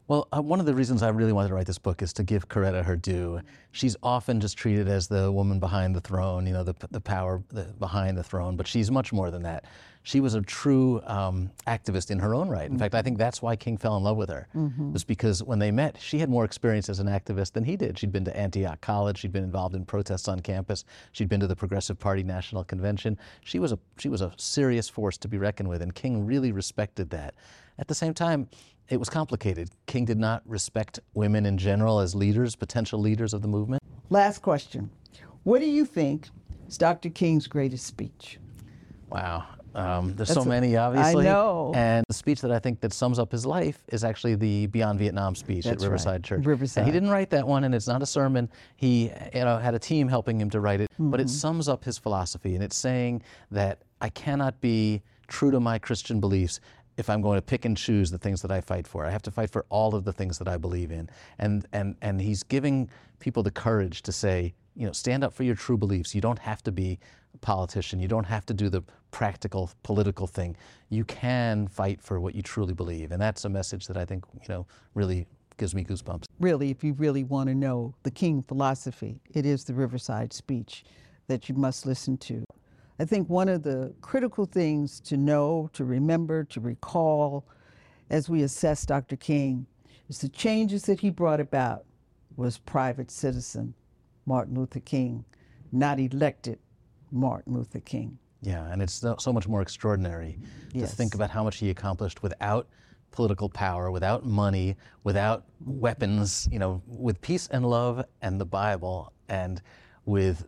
Well, 0.08 0.30
uh, 0.32 0.42
one 0.42 0.62
of 0.62 0.66
the 0.66 0.74
reasons 0.74 1.04
I 1.04 1.10
really 1.10 1.34
wanted 1.34 1.50
to 1.50 1.54
write 1.54 1.68
this 1.68 1.78
book 1.78 2.02
is 2.02 2.14
to 2.14 2.24
give 2.24 2.48
Coretta 2.48 2.84
her 2.86 2.96
due. 2.96 3.42
She's 3.72 3.98
often 4.02 4.40
just 4.40 4.58
treated 4.58 4.88
as 4.88 5.08
the 5.08 5.30
woman 5.32 5.60
behind 5.60 5.94
the 5.94 6.00
throne, 6.00 6.48
you 6.48 6.54
know, 6.54 6.64
the, 6.64 6.76
the 6.92 7.02
power 7.02 7.44
the, 7.50 7.64
behind 7.78 8.18
the 8.18 8.24
throne, 8.24 8.56
but 8.56 8.68
she's 8.68 8.90
much 8.90 9.12
more 9.12 9.32
than 9.32 9.44
that. 9.44 9.66
She 10.04 10.22
was 10.22 10.36
a 10.36 10.42
true 10.42 11.02
um, 11.04 11.52
activist 11.68 12.10
in 12.10 12.20
her 12.20 12.34
own 12.34 12.48
right. 12.48 12.64
In 12.64 12.72
mm-hmm. 12.72 12.80
fact, 12.80 12.96
I 12.96 13.02
think 13.02 13.18
that's 13.18 13.42
why 13.42 13.58
King 13.58 13.76
fell 13.76 13.98
in 13.98 14.04
love 14.04 14.16
with 14.16 14.30
her, 14.30 14.48
mm-hmm. 14.56 14.94
was 14.94 15.04
because 15.04 15.44
when 15.44 15.60
they 15.60 15.72
met, 15.72 15.98
she 16.00 16.20
had 16.20 16.30
more 16.30 16.46
experience 16.46 16.88
as 16.88 17.02
an 17.02 17.08
activist 17.08 17.52
than 17.52 17.66
he 17.66 17.76
did. 17.76 18.00
She'd 18.00 18.14
been 18.14 18.24
to 18.24 18.38
Antioch 18.38 18.80
College, 18.80 19.18
she'd 19.18 19.34
been 19.34 19.44
involved 19.44 19.76
in 19.76 19.84
protests 19.84 20.30
on 20.30 20.40
campus, 20.40 20.86
she'd 21.12 21.28
been 21.28 21.42
to 21.42 21.48
the 21.48 21.56
Progressive 21.58 22.00
Party 22.00 22.24
National 22.24 22.64
Convention. 22.64 23.20
She 23.44 23.60
was 23.60 23.74
a, 23.74 23.80
she 23.98 24.08
was 24.08 24.22
a 24.22 24.32
serious 24.38 24.88
force 24.88 25.18
to 25.18 25.28
be 25.28 25.38
reckoned 25.38 25.68
with, 25.68 25.82
and 25.82 25.94
King 25.94 26.26
really 26.26 26.54
respected 26.54 27.10
that. 27.10 27.36
At 27.78 27.90
the 27.90 27.96
same 27.96 28.14
time, 28.14 28.48
it 28.90 28.98
was 28.98 29.10
complicated. 29.10 29.70
King 29.86 30.06
did 30.06 30.18
not 30.18 30.42
respect 30.46 31.00
women 31.14 31.46
in 31.46 31.58
general 31.58 32.00
as 32.00 32.16
leaders, 32.16 32.56
potential 32.56 33.00
leaders 33.00 33.34
of 33.34 33.42
the 33.42 33.48
movement. 33.48 33.82
Last 34.10 34.42
question. 34.42 34.90
What 35.44 35.60
do 35.60 35.66
you 35.66 35.86
think 35.86 36.30
is 36.68 36.78
Dr. 36.78 37.10
King's 37.10 37.48
greatest 37.48 37.86
speech? 37.86 38.40
Wow. 39.10 39.46
Um, 39.76 40.16
there's 40.16 40.30
That's 40.30 40.44
so 40.44 40.46
many, 40.46 40.76
obviously. 40.76 41.28
I 41.28 41.32
know. 41.32 41.72
And 41.76 42.04
the 42.08 42.14
speech 42.14 42.42
that 42.42 42.52
I 42.52 42.58
think 42.58 42.80
that 42.82 42.94
sums 42.94 43.20
up 43.20 43.32
his 43.32 43.46
life 43.46 43.84
is 43.90 44.04
actually 44.04 44.34
the 44.36 44.66
Beyond 44.68 44.98
Vietnam 44.98 45.36
speech 45.36 45.66
That's 45.66 45.84
at 45.84 45.88
Riverside 45.88 46.14
right. 46.14 46.24
Church. 46.24 46.46
Riverside. 46.46 46.82
And 46.82 46.88
he 46.88 46.92
didn't 46.92 47.12
write 47.12 47.30
that 47.30 47.48
one, 47.48 47.64
and 47.64 47.76
it's 47.76 47.88
not 47.88 48.02
a 48.02 48.06
sermon. 48.06 48.50
He 48.76 49.12
you 49.34 49.42
know, 49.42 49.58
had 49.58 49.76
a 49.76 49.80
team 49.80 50.08
helping 50.08 50.42
him 50.42 50.50
to 50.50 50.60
write 50.60 50.82
it, 50.82 50.90
mm-hmm. 50.94 51.12
but 51.12 51.20
it 51.20 51.28
mm-hmm. 51.28 51.36
sums 51.36 51.70
up 51.70 51.84
his 51.84 51.98
philosophy, 51.98 52.56
and 52.56 52.64
it's 52.64 52.76
saying 52.76 53.22
that 53.52 53.84
I 54.02 54.10
cannot 54.10 54.60
be 54.62 55.04
true 55.28 55.52
to 55.52 55.60
my 55.60 55.78
Christian 55.78 56.20
beliefs 56.20 56.60
if 56.98 57.10
I'm 57.10 57.22
going 57.22 57.38
to 57.38 57.42
pick 57.42 57.66
and 57.66 57.78
choose 57.78 58.12
the 58.12 58.18
things 58.18 58.42
that 58.42 58.52
I 58.52 58.60
fight 58.60 58.88
for. 58.88 59.06
I 59.06 59.12
have 59.12 59.22
to 59.24 59.32
fight 59.32 59.52
for 59.52 59.66
all 59.70 59.96
of 59.96 60.04
the 60.04 60.14
things 60.14 60.38
that 60.40 60.48
I 60.48 60.58
believe 60.58 60.92
in. 60.92 61.10
And, 61.40 61.66
and, 61.72 61.96
and 62.02 62.20
he's 62.20 62.44
giving 62.44 62.90
people 63.20 63.44
the 63.44 63.52
courage 63.52 64.02
to 64.04 64.12
say, 64.12 64.54
you 64.76 64.86
know, 64.86 64.92
stand 64.92 65.24
up 65.24 65.34
for 65.34 65.44
your 65.44 65.56
true 65.56 65.78
beliefs. 65.78 66.14
You 66.14 66.22
don't 66.22 66.40
have 66.40 66.64
to 66.64 66.72
be 66.72 67.00
a 67.34 67.38
politician. 67.38 68.00
You 68.00 68.08
don't 68.08 68.26
have 68.26 68.46
to 68.48 68.54
do 68.54 68.70
the 68.70 68.84
practical 69.12 69.72
political 69.84 70.28
thing. 70.28 70.58
You 70.90 71.06
can 71.06 71.68
fight 71.68 72.02
for 72.02 72.20
what 72.20 72.36
you 72.36 72.42
truly 72.42 72.74
believe. 72.74 73.12
And 73.12 73.22
that's 73.22 73.46
a 73.46 73.50
message 73.50 73.88
that 73.88 73.98
I 73.98 74.06
think, 74.06 74.26
you 74.34 74.50
know, 74.50 74.66
really 74.94 75.28
gives 75.58 75.74
me 75.74 75.84
goosebumps. 75.84 76.26
Really, 76.40 76.70
if 76.70 76.84
you 76.84 76.94
really 76.94 77.24
want 77.24 77.50
to 77.50 77.56
know 77.56 77.96
the 78.04 78.12
King 78.12 78.44
philosophy, 78.44 79.20
it 79.34 79.46
is 79.46 79.64
the 79.64 79.74
Riverside 79.74 80.34
speech 80.34 80.84
that 81.28 81.50
you 81.50 81.56
must 81.56 81.86
listen 81.86 82.18
to. 82.18 82.44
I 83.00 83.06
think 83.06 83.30
one 83.30 83.48
of 83.50 83.64
the 83.64 83.94
critical 84.02 84.46
things 84.46 85.00
to 85.02 85.18
know, 85.18 85.70
to 85.74 85.86
remember, 85.86 86.44
to 86.46 86.60
recall 86.60 87.46
as 88.10 88.30
we 88.30 88.42
assess 88.44 88.86
Dr. 88.86 89.16
King 89.16 89.68
is 90.10 90.20
the 90.20 90.30
changes 90.30 90.84
that 90.84 91.00
he 91.00 91.10
brought 91.10 91.40
about 91.40 91.86
was 92.36 92.58
private 92.58 93.12
citizen 93.12 93.74
Martin 94.26 94.56
Luther 94.56 94.80
King, 94.80 95.26
not 95.72 96.00
elected 96.00 96.60
Martin 97.12 97.54
Luther 97.54 97.80
King. 97.80 98.18
Yeah, 98.42 98.72
and 98.72 98.82
it's 98.82 99.04
so 99.18 99.34
much 99.34 99.48
more 99.48 99.62
extraordinary 99.62 100.38
yes. 100.74 100.90
to 100.90 100.96
think 100.96 101.16
about 101.16 101.30
how 101.30 101.44
much 101.44 101.58
he 101.58 101.70
accomplished 101.70 102.22
without 102.22 102.68
political 103.12 103.50
power, 103.50 103.90
without 103.90 104.26
money, 104.26 104.76
without 105.04 105.46
weapons, 105.66 106.48
you 106.52 106.60
know, 106.60 106.82
with 106.86 107.20
peace 107.22 107.48
and 107.48 107.66
love 107.66 108.06
and 108.22 108.40
the 108.40 108.46
Bible 108.46 109.12
and 109.30 109.62
with 110.06 110.46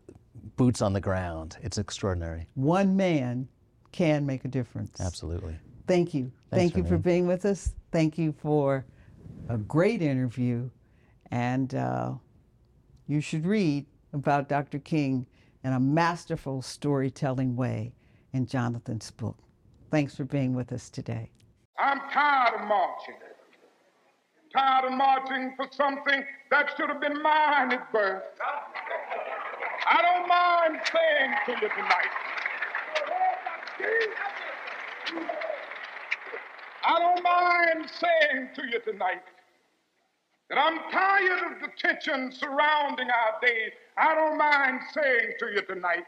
boots 0.56 0.82
on 0.82 0.93
the 0.93 1.02
ground. 1.02 1.58
It's 1.62 1.78
extraordinary. 1.78 2.47
One 2.56 2.95
man 2.95 3.47
can 3.91 4.25
make 4.25 4.45
a 4.45 4.47
difference. 4.47 4.99
Absolutely. 4.99 5.56
Thank 5.88 6.13
you. 6.13 6.32
Thanks 6.49 6.73
Thank 6.73 6.78
you 6.78 6.84
for, 6.84 6.89
for 6.89 6.97
being 6.97 7.28
with 7.28 7.45
us. 7.45 7.73
Thank 7.91 8.17
you 8.17 8.32
for 8.32 8.86
a 9.49 9.58
great 9.58 10.02
interview. 10.02 10.69
And 11.32 11.73
uh, 11.73 12.13
you 13.08 13.21
should 13.21 13.45
read 13.45 13.86
about 14.13 14.49
Dr. 14.49 14.80
King 14.80 15.25
in 15.63 15.73
a 15.73 15.80
masterful 15.80 16.62
storytelling 16.62 17.56
way 17.56 17.93
in 18.34 18.45
Jonathan's 18.45 19.12
book. 19.12 19.38
Thanks 19.91 20.15
for 20.15 20.23
being 20.23 20.54
with 20.54 20.71
us 20.71 20.89
today. 20.89 21.32
I'm 21.80 21.99
tired 22.12 22.62
of 22.62 22.67
marching. 22.67 23.15
Tired 24.54 24.86
of 24.86 24.97
marching 24.97 25.54
for 25.56 25.67
something 25.71 26.23
that 26.52 26.71
should 26.75 26.89
have 26.89 27.02
been 27.02 27.21
mine 27.21 27.71
at 27.71 27.91
birth. 27.91 28.23
I 29.89 30.02
don't 30.04 30.28
mind 30.28 30.82
saying 30.93 31.34
to 31.47 31.52
you 31.54 31.69
tonight. 31.69 32.13
I 36.86 36.99
don't 36.99 37.23
mind 37.23 37.89
saying 37.89 38.49
to 38.56 38.62
you 38.67 38.80
tonight 38.82 39.23
that 40.49 40.58
I'm 40.60 40.80
tired 40.91 41.54
of 41.54 41.62
the 41.62 41.69
tension 41.78 42.32
surrounding 42.32 43.08
our 43.10 43.39
day. 43.41 43.73
I 43.97 44.13
don't 44.15 44.38
mind 44.38 44.82
saying 44.93 45.34
to 45.39 45.47
you 45.54 45.62
tonight 45.63 46.06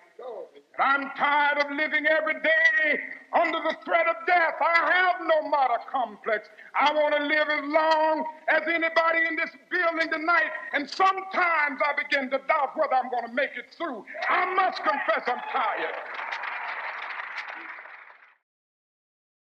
that 0.77 0.83
I'm 0.83 1.09
tired 1.17 1.65
of 1.65 1.71
living 1.75 2.05
every 2.05 2.35
day 2.35 2.99
under 3.33 3.59
the 3.63 3.75
threat 3.85 4.07
of 4.07 4.15
death. 4.27 4.55
I 4.59 4.91
have 4.91 5.27
no 5.27 5.49
martyr 5.49 5.83
complex. 5.91 6.49
I 6.79 6.93
want 6.93 7.15
to 7.15 7.23
live 7.23 7.47
as 7.49 7.63
long 7.65 8.25
as 8.49 8.61
anybody 8.67 9.19
in 9.29 9.35
this 9.35 9.51
building 9.69 10.11
tonight. 10.11 10.51
And 10.73 10.89
sometimes 10.89 11.79
I 11.81 11.93
begin 12.01 12.29
to 12.31 12.39
doubt 12.47 12.75
whether 12.75 12.95
I'm 12.95 13.09
going 13.09 13.27
to 13.27 13.33
make 13.33 13.51
it 13.57 13.65
through. 13.77 14.05
I 14.29 14.53
must 14.55 14.77
confess 14.83 15.23
I'm 15.27 15.41
tired. 15.51 15.95